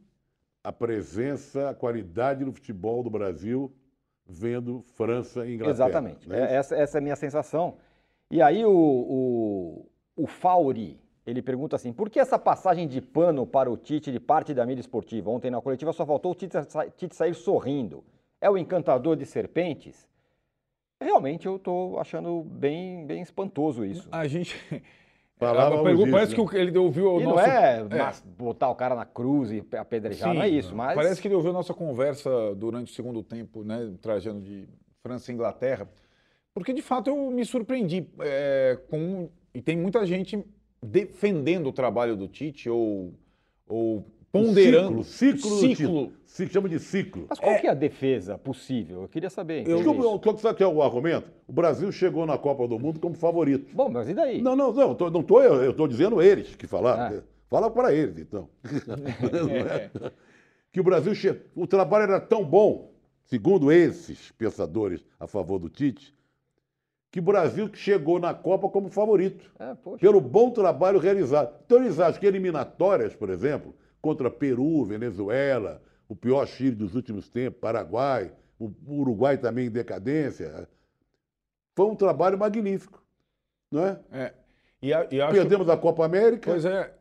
[0.64, 3.72] a presença, a qualidade do futebol do Brasil
[4.26, 5.70] vendo França e Inglaterra?
[5.72, 6.28] Exatamente.
[6.28, 6.52] né?
[6.52, 7.76] É, essa, essa é a minha sensação.
[8.32, 13.46] E aí o, o, o Fauri, ele pergunta assim, por que essa passagem de pano
[13.46, 15.30] para o Tite de parte da mídia esportiva?
[15.30, 18.02] Ontem na coletiva só faltou o Tite, sa- Tite sair sorrindo.
[18.40, 20.08] É o encantador de serpentes?
[20.98, 24.08] Realmente eu estou achando bem, bem espantoso isso.
[24.10, 24.56] A gente.
[25.36, 26.48] Falávamos a pergunta, disso, parece né?
[26.48, 27.36] que ele ouviu o E nosso.
[27.36, 30.94] não é, mas botar o cara na cruz e apedrejar, Sim, não é isso, mas...
[30.94, 33.92] Parece que ele ouviu a nossa conversa durante o segundo tempo, né?
[34.00, 34.68] Trajando de
[35.02, 35.88] França e Inglaterra.
[36.54, 38.06] Porque, de fato, eu me surpreendi.
[38.20, 40.44] é, com, e tem muita gente
[40.82, 43.14] defendendo o trabalho do Tite ou,
[43.66, 45.02] ou ponderando.
[45.04, 46.12] Ciclo, ciclo, ciclo.
[46.24, 47.26] Se chama de ciclo.
[47.28, 49.02] Mas qual que é a defesa possível?
[49.02, 49.62] Eu queria saber.
[49.62, 49.70] isso.
[49.70, 51.30] eu- qual que sabe que é o argumento?
[51.46, 53.74] O Brasil chegou na Copa do Mundo como favorito.
[53.74, 54.40] Bom, mas e daí?
[54.42, 57.18] Não, não, não, tô- não tô eu, eu estou dizendo eles que falaram.
[57.18, 57.22] Ah.
[57.48, 58.48] Fala para eles, então.
[59.50, 60.10] É.
[60.72, 61.38] que o Brasil, che...
[61.54, 62.90] o trabalho era tão bom,
[63.24, 66.14] segundo esses pensadores a favor do Tite,
[67.12, 69.98] que o Brasil chegou na Copa como favorito, É, poxa.
[70.00, 71.54] pelo bom trabalho realizado.
[71.66, 77.28] Então eles acham que eliminatórias, por exemplo, contra Peru, Venezuela, o pior Chile dos últimos
[77.28, 80.66] tempos, Paraguai, o Uruguai também em decadência,
[81.76, 83.02] foi um trabalho magnífico,
[83.70, 83.98] não é?
[84.10, 84.32] É.
[84.80, 86.50] E, a- e acho, Perdemos a Copa América.
[86.50, 86.92] Pois é.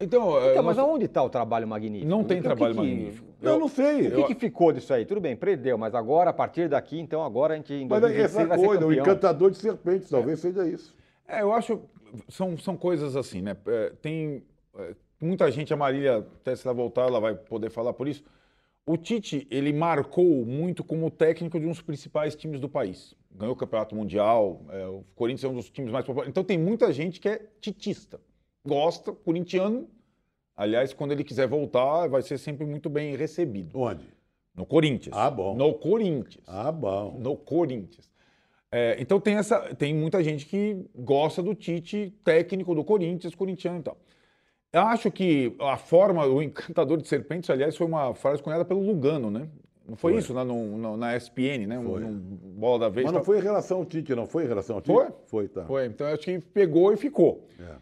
[0.00, 2.10] Então, é, Então, mas nós- aonde está o trabalho magnífico?
[2.10, 3.29] não tem O que trabalho que- magnífico.
[3.42, 4.08] Eu não sei.
[4.08, 5.04] O que, que ficou disso aí?
[5.04, 8.06] Tudo bem, perdeu, mas agora, a partir daqui, então, agora a gente em Mas é
[8.06, 10.94] 2026 essa coisa, o encantador de serpentes, talvez seja isso.
[11.26, 11.80] É, eu acho.
[12.28, 13.56] São, são coisas assim, né?
[13.66, 14.42] É, tem.
[14.76, 18.22] é, muita gente, a Marília, até se ela voltar, ela vai poder falar por isso.
[18.84, 23.14] O Tite, ele marcou muito como técnico de um dos principais times do país.
[23.30, 26.28] Ganhou o Campeonato Mundial, é, o Corinthians é um dos times mais populares.
[26.28, 28.20] Então tem muita gente que é titista.
[28.66, 29.88] Gosta, corintiano.
[30.56, 33.78] Aliás, quando ele quiser voltar, vai ser sempre muito bem recebido.
[33.78, 34.04] Onde?
[34.54, 35.16] No Corinthians.
[35.16, 35.54] Ah, bom.
[35.56, 36.44] No Corinthians.
[36.46, 37.16] Ah, bom.
[37.18, 38.10] No Corinthians.
[38.72, 43.80] É, então tem essa, tem muita gente que gosta do Tite técnico do Corinthians, corintiano
[43.80, 43.96] e tal.
[44.72, 48.80] Eu acho que a forma, o encantador de serpentes, aliás, foi uma frase cunhada pelo
[48.80, 49.48] Lugano, né?
[49.88, 50.20] Não foi, Foi.
[50.20, 51.76] isso na, no- na ESPN, né?
[51.76, 52.04] Um, Foi.
[52.04, 52.18] um
[52.54, 53.04] bola da vez.
[53.06, 53.20] Mas tal.
[53.20, 54.94] não foi em relação ao Tite, não foi em relação ao Tite?
[54.94, 55.08] Foi?
[55.26, 55.64] Foi, tá.
[55.64, 57.44] Foi, então acho que pegou e ficou.
[57.58, 57.74] É.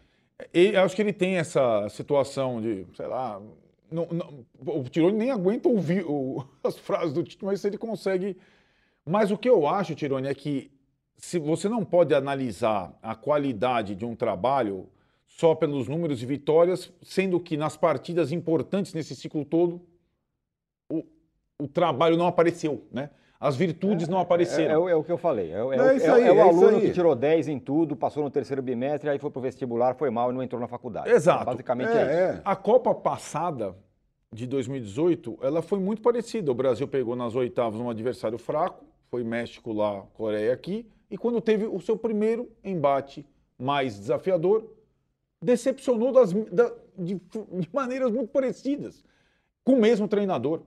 [0.53, 3.41] Eu acho que ele tem essa situação de, sei lá,
[3.91, 8.37] não- não- o Tirone nem aguenta ouvir o- as frases do Tite, mas ele consegue.
[9.05, 10.71] Mas o que eu acho, Tirone, é que
[11.17, 14.87] se você não pode analisar a qualidade de um trabalho
[15.27, 19.81] só pelos números de vitórias, sendo que nas partidas importantes nesse ciclo todo
[20.89, 21.03] o,
[21.59, 23.09] o trabalho não apareceu, né?
[23.39, 24.73] As virtudes não É, apareceram.
[24.73, 25.51] é o- é o que eu falei.
[25.51, 27.47] É, o- é Não, o- é é aí, é o é aluno que tirou 10
[27.47, 30.59] em tudo, passou no terceiro bimestre, aí foi pro vestibular, foi mal e não entrou
[30.59, 31.09] na faculdade.
[31.09, 31.45] Exato.
[31.45, 32.11] Basicamente é, isso.
[32.11, 32.41] É, é.
[32.43, 33.73] A Copa passada
[34.31, 36.51] de 2018, ela foi muito parecida.
[36.51, 41.39] O Brasil pegou nas oitavas um adversário fraco, foi México lá, Coreia aqui, e quando
[41.39, 43.25] teve o seu primeiro embate
[43.57, 44.65] mais desafiador,
[45.41, 49.01] decepcionou das- da- de, de maneiras muito parecidas,
[49.63, 50.61] com o mesmo treinador.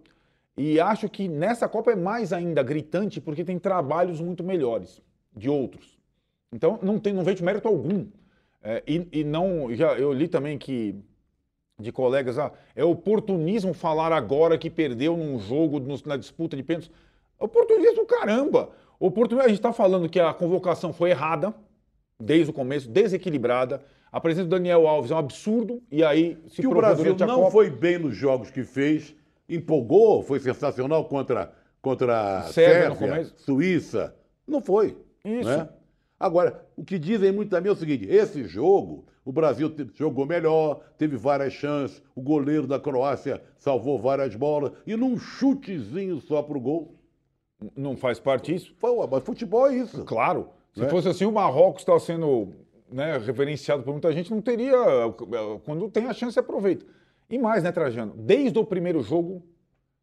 [0.57, 5.01] E acho que nessa Copa é mais ainda gritante, porque tem trabalhos muito melhores
[5.35, 5.99] de outros.
[6.53, 8.07] Então não, tem, não vejo mérito algum.
[8.63, 10.95] É, e, e não, já eu li também que
[11.81, 16.63] de colegas, ah, é oportunismo falar agora que perdeu num jogo no- na disputa de
[16.63, 16.91] pênaltis.
[17.39, 18.71] Oportunismo, caramba!
[19.01, 21.53] Oportunismo, a gente está falando que a convocação foi errada,
[22.21, 23.83] desde o começo, desequilibrada.
[24.13, 27.41] A presença do Daniel Alves é um absurdo, e aí se Que o Brasil não
[27.41, 27.51] Copa.
[27.51, 29.17] foi bem nos jogos que fez,
[29.49, 33.25] empolgou, foi sensacional contra, contra a Sérvia Sérvia.
[33.37, 34.15] Suíça.
[34.47, 34.97] Não foi.
[35.25, 35.49] Isso.
[35.49, 35.69] né?
[36.19, 40.81] Agora, o que dizem muito também é o seguinte: esse jogo, o Brasil jogou melhor,
[40.97, 46.61] teve várias chances, o goleiro da Croácia salvou várias bolas, e num chutezinho só pro
[46.61, 46.95] gol.
[47.77, 48.75] Não faz parte isso?
[48.79, 50.05] Foi, mas futebol é isso.
[50.05, 50.49] Claro.
[50.75, 50.89] Se Né?
[50.89, 52.49] fosse assim, o Marrocos está sendo
[52.91, 54.75] né, reverenciado por muita gente, não teria.
[55.65, 56.85] Quando tem a chance, aproveita.
[57.33, 58.13] E mais, né, Trajano?
[58.15, 59.43] Desde o primeiro jogo,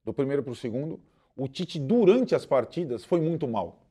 [0.03, 0.99] do primeiro para o segundo,
[1.37, 3.85] o Tite, durante as partidas, foi muito mal.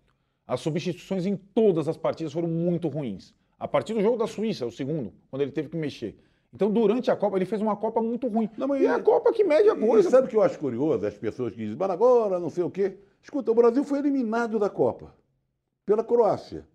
[0.45, 3.33] As substituições em todas as partidas foram muito ruins.
[3.57, 6.19] A partir do jogo da Suíça, o segundo, quando ele teve que mexer.
[6.53, 8.51] Então, durante a Copa, ele fez uma Copa muito ruim.
[8.59, 10.11] Não, mas e é a Copa que mede a coisa.
[10.11, 11.07] sabe o que eu acho curioso?
[11.07, 12.99] As pessoas que dizem, mas agora, não sei o quê.
[13.23, 15.15] Escuta, o Brasil foi eliminado da Copa
[15.87, 16.67] pela Croácia.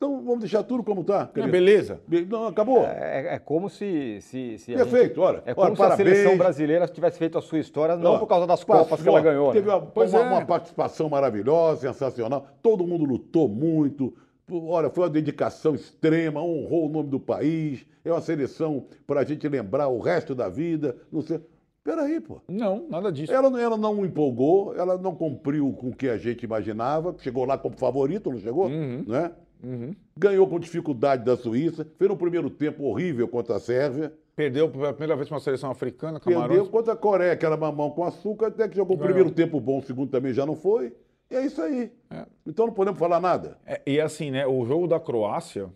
[0.00, 1.30] Então vamos deixar tudo como está.
[1.36, 2.00] É, beleza.
[2.26, 2.86] Não, acabou.
[2.86, 4.18] É, é como se.
[4.22, 5.42] se, se a gente- Perfeito, olha.
[5.44, 6.08] É como olha, se a parabéns.
[6.16, 9.08] seleção brasileira tivesse feito a sua história, não Ó, por causa das passou, Copas que
[9.10, 9.52] ela ganhou.
[9.52, 9.74] Teve né?
[9.74, 10.24] uma, Pois uma- é.
[10.24, 12.46] uma participação maravilhosa, sensacional.
[12.62, 14.14] Todo mundo lutou muito.
[14.50, 17.84] Olha, foi uma dedicação extrema, honrou o nome do país.
[18.02, 20.96] É uma seleção para a gente lembrar o resto da vida.
[21.12, 21.40] Não sei.
[21.84, 22.40] Peraí, pô.
[22.48, 23.30] Não, nada disso.
[23.34, 27.14] Ela, não- ela não empolgou, ela não cumpriu com o que a gente imaginava.
[27.18, 28.64] Chegou lá como favorito, não chegou?
[28.66, 29.04] Uhum.
[29.06, 29.30] Né?
[29.62, 29.94] Uhum.
[30.16, 31.86] Ganhou com dificuldade da Suíça.
[31.98, 34.12] Fez um primeiro tempo horrível contra a Sérvia.
[34.34, 36.48] Perdeu pela primeira vez para uma seleção africana, Camarões.
[36.48, 39.78] Perdeu contra a Coreia, aquela mamão com açúcar, até que jogou o primeiro tempo bom,
[39.78, 40.94] o segundo também já não foi.
[41.30, 41.92] E é isso aí.
[42.10, 42.26] É.
[42.46, 43.58] Então não podemos falar nada.
[43.66, 44.46] É, e assim, né?
[44.46, 45.70] O jogo da Croácia,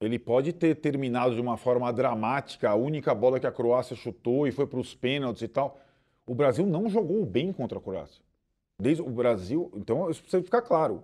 [0.00, 4.46] ele pode ter terminado de uma forma dramática, a única bola que a Croácia chutou
[4.46, 5.78] e foi para os pênaltis e tal.
[6.26, 8.22] O Brasil não jogou bem contra a Croácia.
[8.80, 11.02] Desde o Brasil, então isso precisa ficar claro.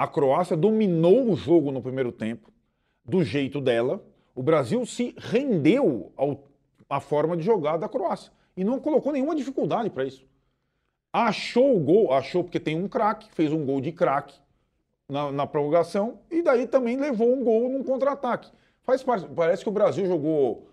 [0.00, 2.50] A Croácia dominou o jogo no primeiro tempo,
[3.04, 4.02] do jeito dela.
[4.34, 6.48] O Brasil se rendeu ao-
[6.88, 10.24] à forma de jogar da Croácia e não colocou nenhuma dificuldade para isso.
[11.12, 14.40] Achou o gol, achou porque tem um craque, fez um gol de craque
[15.06, 18.50] na, na prorrogação e daí também levou um gol num contra-ataque.
[18.80, 20.66] Faz parte, parece que o Brasil jogou.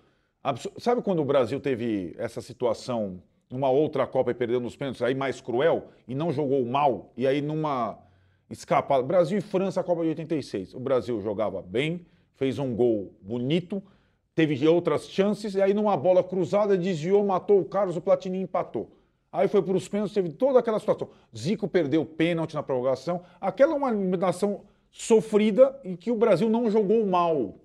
[0.77, 5.13] Sabe quando o Brasil teve essa situação numa outra Copa e perdeu nos pênaltis, aí
[5.13, 8.06] mais cruel, e não jogou mal, e aí numa
[8.49, 9.03] escapada.
[9.03, 10.73] Brasil e França, Copa de 86.
[10.73, 13.81] O Brasil jogava bem, fez um gol bonito,
[14.35, 18.89] teve outras chances, e aí numa bola cruzada desviou, matou o Carlos, o Platini empatou.
[19.31, 21.09] Aí foi para os pênaltis, teve toda aquela situação.
[21.35, 23.21] Zico perdeu pênalti na prorrogação.
[23.41, 27.55] Aquela é uma eliminação sofrida e que o Brasil não jogou mal.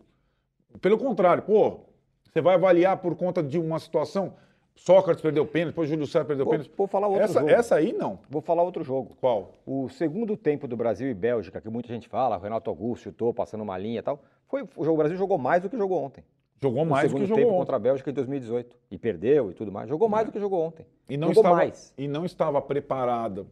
[0.80, 1.80] Pelo contrário, pô,
[2.24, 4.34] você vai avaliar por conta de uma situação.
[4.74, 6.72] Sócrates perdeu pênalti, depois Júlio César perdeu Vou, pênalti.
[6.76, 7.50] vou falar outro Essa, jogo.
[7.50, 8.18] essa aí não.
[8.28, 9.16] Vou falar outro jogo.
[9.20, 9.52] Qual?
[9.66, 13.32] O segundo tempo do Brasil e Bélgica, que muita gente fala, o Renato Augusto chutou,
[13.32, 16.24] passando uma linha e tal, foi, o Brasil jogou mais do que jogou ontem.
[16.60, 17.58] Jogou mais do que jogou tempo ontem.
[17.58, 18.76] contra a Bélgica em 2018.
[18.90, 19.88] E perdeu e tudo mais.
[19.88, 20.86] Jogou mais do que jogou ontem.
[21.08, 21.94] E não, jogou estava, mais.
[21.98, 23.46] e não estava preparada.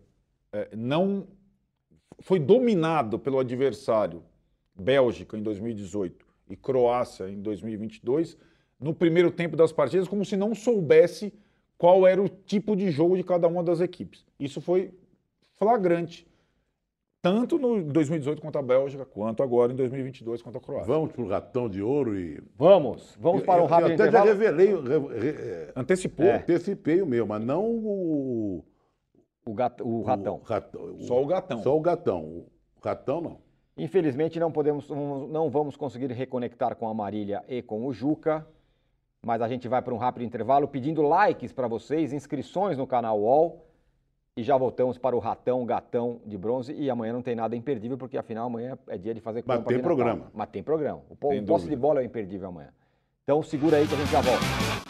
[0.53, 1.27] é, não
[2.21, 4.23] foi dominado pelo adversário
[4.75, 8.37] Bélgica em 2018 e Croácia em 2022
[8.81, 11.33] no primeiro tempo das partidas como se não soubesse
[11.77, 14.25] qual era o tipo de jogo de cada uma das equipes.
[14.39, 14.93] Isso foi
[15.57, 16.27] flagrante.
[17.23, 20.87] Tanto no 2018 contra a Bélgica, quanto agora em 2022 contra a Croácia.
[20.91, 22.43] Vamos pro ratão de ouro e.
[22.57, 24.27] Vamos, vamos para um Eu- rápido Eu até já intervalo.
[24.31, 26.25] revelei, re- re- Antecipou.
[26.25, 26.37] É.
[26.37, 28.65] antecipei o meu, mas não o.
[29.45, 30.37] O, gat- o ratão.
[30.37, 31.63] o ratão- Só o gatão.
[31.63, 32.23] Só o gatão.
[32.25, 32.47] O
[32.83, 33.39] ratão não.
[33.77, 38.47] Infelizmente não podemos, não vamos conseguir reconectar com a Marília e com o Juca,
[39.23, 43.21] mas a gente vai para um rápido intervalo pedindo likes para vocês, inscrições no canal
[43.21, 43.67] UOL
[44.37, 47.99] e já voltamos para o Ratão Gatão de Bronze e amanhã não tem nada imperdível
[47.99, 50.31] porque afinal amanhã é dia de fazer Mas tem programa.
[50.33, 51.03] Mas tem programa.
[51.09, 52.71] O, o posse de bola é o imperdível amanhã.
[53.25, 54.90] Então segura aí que a gente já volta.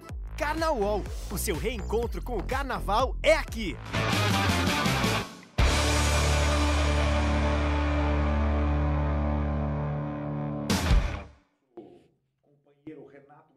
[1.29, 3.77] O seu reencontro com o carnaval é aqui.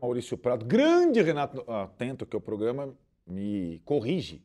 [0.01, 2.95] Maurício Prado, grande Renato Atento, que o programa,
[3.27, 4.43] me corrige.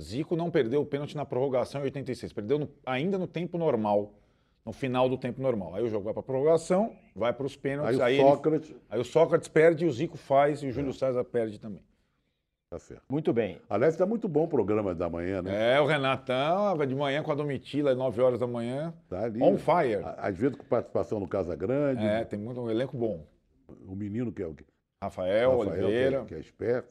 [0.00, 4.14] Zico não perdeu o pênalti na prorrogação em 86, perdeu no- ainda no tempo normal,
[4.64, 5.74] no final do tempo normal.
[5.74, 8.74] Aí o jogo vai para prorrogação, vai para os Aí pênaltis, o aí, ele- Sócrates.
[8.88, 11.82] aí o Sócrates perde, o Zico faz e o Júlio César perde também.
[12.70, 13.02] Tá certo.
[13.08, 13.60] Muito bem.
[13.68, 15.74] Aliás, está muito bom o programa da manhã, né?
[15.74, 19.24] É, o Renatão, vai de manhã com a Domitila, às 9 horas da manhã, Tá
[19.24, 19.42] ali.
[19.42, 20.02] on fire.
[20.16, 22.04] Às vezes com participação no Casa Grande.
[22.06, 23.26] É, tem muito um elenco bom.
[23.88, 24.64] O menino que é o que.
[25.02, 26.24] Rafael, Rafael, que é- Oliveira.
[26.26, 26.88] Que é esperto.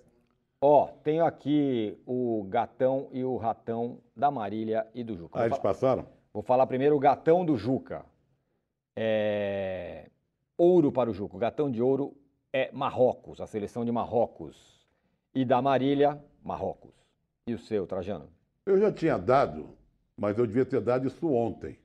[0.61, 5.39] Ó, tenho aqui o Gatão e o Ratão da Marília e do Juca.
[5.39, 6.05] Ah, eles passaram?
[6.34, 8.06] Vou falar primeiro o gatão do Juca.
[8.96, 10.10] É...
[10.58, 11.36] Ouro para o Juca.
[11.36, 12.16] O gatão de ouro
[12.52, 14.80] é Marrocos, a seleção de Marrocos.
[15.34, 16.94] E da Marília, Marrocos.
[17.48, 18.28] E o seu, Trajano?
[18.66, 19.70] Eu já tinha dado,
[20.18, 21.78] mas eu devia ter dado isso ontem,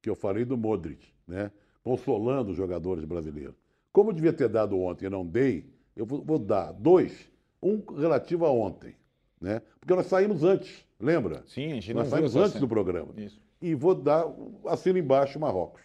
[0.00, 1.50] que eu falei do Modric, né?
[1.82, 3.54] Consolando os jogadores brasileiros.
[3.92, 7.30] Como eu devia ter dado ontem e não dei, eu vou, dar dois,
[7.62, 8.96] um relativo a ontem,
[9.40, 9.62] né?
[9.78, 11.44] Porque nós saímos antes, lembra?
[11.46, 13.12] Sim, a gente não Nós saímos antes do programa.
[13.16, 13.43] Isso.
[13.64, 14.26] E vou dar,
[14.66, 15.80] assino embaixo, Marrocos.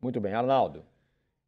[0.00, 0.82] Muito bem, Arnaldo.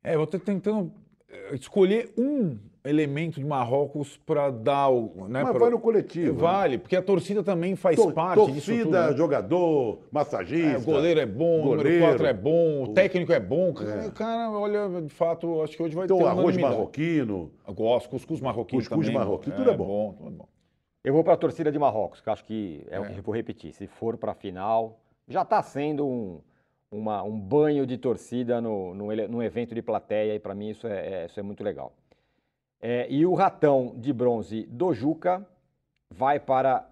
[0.04, 0.92] É, eu estou tentando
[1.30, 5.26] eh, escolher um elemento de Marrocos para dar o.
[5.28, 6.34] Né, Mas pra- vai no coletivo.
[6.34, 6.38] né?
[6.42, 8.82] Vale, porque a torcida também faz Tor- parte disso tudo.
[8.82, 9.16] Torcida, né?
[9.16, 10.78] jogador, É, massagista.
[10.78, 12.04] o goleiro é bom, o número goleiro.
[12.04, 13.72] 4 é bom, o técnico é bom.
[13.80, 14.06] É.
[14.08, 16.74] O cara, olha, de fato, acho que hoje vai Então, ter arroz unanimidade.
[16.74, 17.50] marroquino.
[17.66, 19.18] Eu gosto, cuscuz marroquino Cuscuz também.
[19.18, 20.12] marroquino, tudo é bom.
[20.18, 20.48] tudo é bom.
[21.02, 23.08] Eu vou para a torcida de Marrocos, que eu acho que é, o É.
[23.08, 23.72] que eu vou repetir.
[23.72, 26.40] Se for para a final, já está sendo um,
[26.90, 30.86] uma- um banho de torcida no, no, num evento de plateia, e para mim isso
[30.86, 31.92] é, é- isso é muito legal.
[32.80, 35.46] É, e o ratão de bronze do Juca
[36.10, 36.88] vai para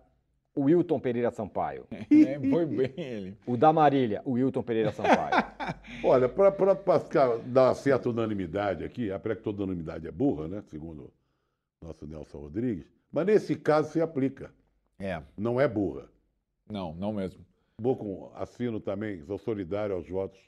[0.55, 1.87] o Wilton Pereira Sampaio.
[2.11, 3.37] É, foi bem ele.
[3.47, 5.45] O da Marília, o Wilton Pereira Sampaio.
[6.05, 10.63] Olha, para dar certa unanimidade aqui, apesar que toda unanimidade é burra, né?
[10.63, 11.11] Segundo
[11.83, 14.53] o nosso Nelson Rodrigues, mas nesse caso se aplica.
[14.99, 16.09] É, Não é burra.
[16.69, 17.45] não, não mesmo.
[17.81, 20.39] Vou com assino também, sou solidário aos votos.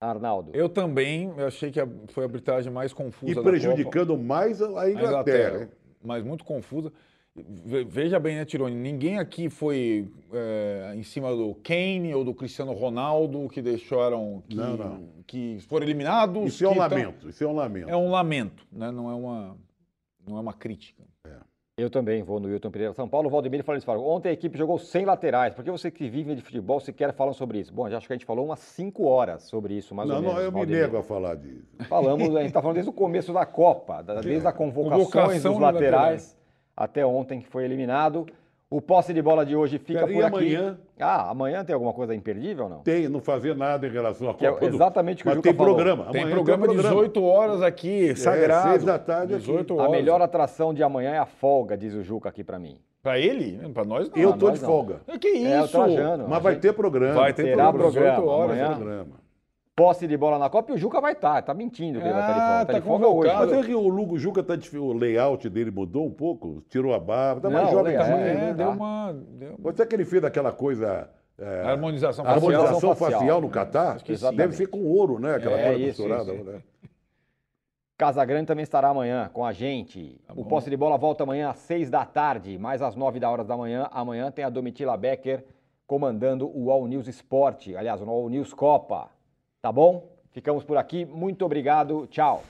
[0.00, 0.52] Arnaldo.
[0.54, 1.78] Eu também, eu achei que
[2.08, 3.50] foi a arbitragem mais confusa E da Copa.
[3.50, 5.68] prejudicando mais a a A Inglaterra.
[6.02, 6.90] mas muito confusa.
[7.36, 8.74] Ve- Veja bem, né, Tironi?
[8.74, 14.56] Ninguém aqui foi é, em cima do Kane ou do Cristiano Ronaldo que deixaram que,
[14.56, 15.08] Não, não.
[15.26, 16.46] que foram eliminados.
[16.54, 17.88] Isso é um que tão- lamento, isso é um lamento.
[17.90, 18.90] É um lamento, né?
[18.90, 19.56] Não é uma,
[20.26, 21.04] não é uma crítica.
[21.80, 23.28] Eu também vou no Wilton Pereira São Paulo.
[23.28, 23.90] O Valdemir falou isso.
[23.90, 25.54] Ontem a equipe jogou sem laterais.
[25.54, 27.72] Por que você que vive de futebol sequer fala sobre isso?
[27.72, 30.22] Bom, já acho que a gente falou umas 5 horas sobre isso, mais não, ou
[30.22, 30.44] não, menos.
[30.44, 30.82] eu me Valdemir.
[30.82, 31.64] nego a falar disso.
[31.88, 35.52] Falamos, a gente está falando desde o começo da Copa, da- desde a convocações Convocação
[35.52, 36.36] dos laterais.
[36.76, 38.26] até ontem que foi eliminado.
[38.72, 40.54] O posse de bola de hoje fica Cara, e por aqui.
[40.56, 40.78] amanhã?
[41.00, 42.78] Ah, amanhã tem alguma coisa imperdível ou não?
[42.82, 45.34] Tem, não fazer nada em relação à Que é Copa exatamente o que o Mas
[45.38, 45.74] Juca tem falou.
[45.74, 46.04] programa.
[46.12, 48.68] Tem Amanhã programa 18 horas aqui, sagrado.
[48.70, 49.42] seis da tarde aqui.
[49.44, 49.90] 18 A horas.
[49.90, 52.78] melhor atração de amanhã é a folga, diz o Juca aqui para mim.
[53.02, 53.58] Pra ele?
[53.74, 54.16] Pra nós não.
[54.16, 54.70] Eu Ah, tô nós de não.
[54.70, 55.00] folga.
[55.20, 55.46] Que isso?
[55.48, 56.28] É o Trajano.
[56.28, 57.14] Mas A vai gente- ter programa.
[57.14, 58.50] Vai ter Terá programa, 18 programa horas.
[58.60, 58.76] amanhã.
[58.76, 59.20] programa.
[59.80, 61.40] Posse de bola na Copa e o Juca vai estar.
[61.42, 62.66] Tá mentindo que ele vai estar de Ah, folga.
[62.66, 63.28] Tá, tá de folga hoje.
[63.30, 63.50] convocado.
[63.56, 66.98] Mas é que o Lugo Juca tá o layout dele mudou um pouco, tirou a
[67.00, 68.54] barba, tá mais Não, jovem é, também, É, né?
[68.54, 68.72] deu tá.
[68.72, 69.12] uma.
[69.12, 69.58] Deu...
[69.62, 71.08] Pode ser que ele fez aquela coisa.
[71.38, 73.20] é, Harmonização harmonização facial.
[73.20, 73.96] facial no Catar?
[74.34, 75.36] Deve ser com ouro, né?
[75.36, 76.34] Aquela É, coisa isso, misturada.
[76.34, 76.44] isso.
[76.44, 76.62] né?
[77.96, 80.20] Casagrande também estará amanhã com a gente.
[80.26, 80.44] Tá o.
[80.44, 83.56] Posse de Bola volta amanhã às seis da tarde, mais às nove da hora da
[83.56, 83.88] manhã.
[83.92, 85.44] Amanhã tem a Domitila Becker
[85.86, 89.08] comandando o All News Esporte, aliás, o All News Copa.
[89.62, 90.08] Tá bom?
[90.32, 91.04] Ficamos por aqui.
[91.04, 92.06] Muito obrigado.
[92.06, 92.42] Tchau.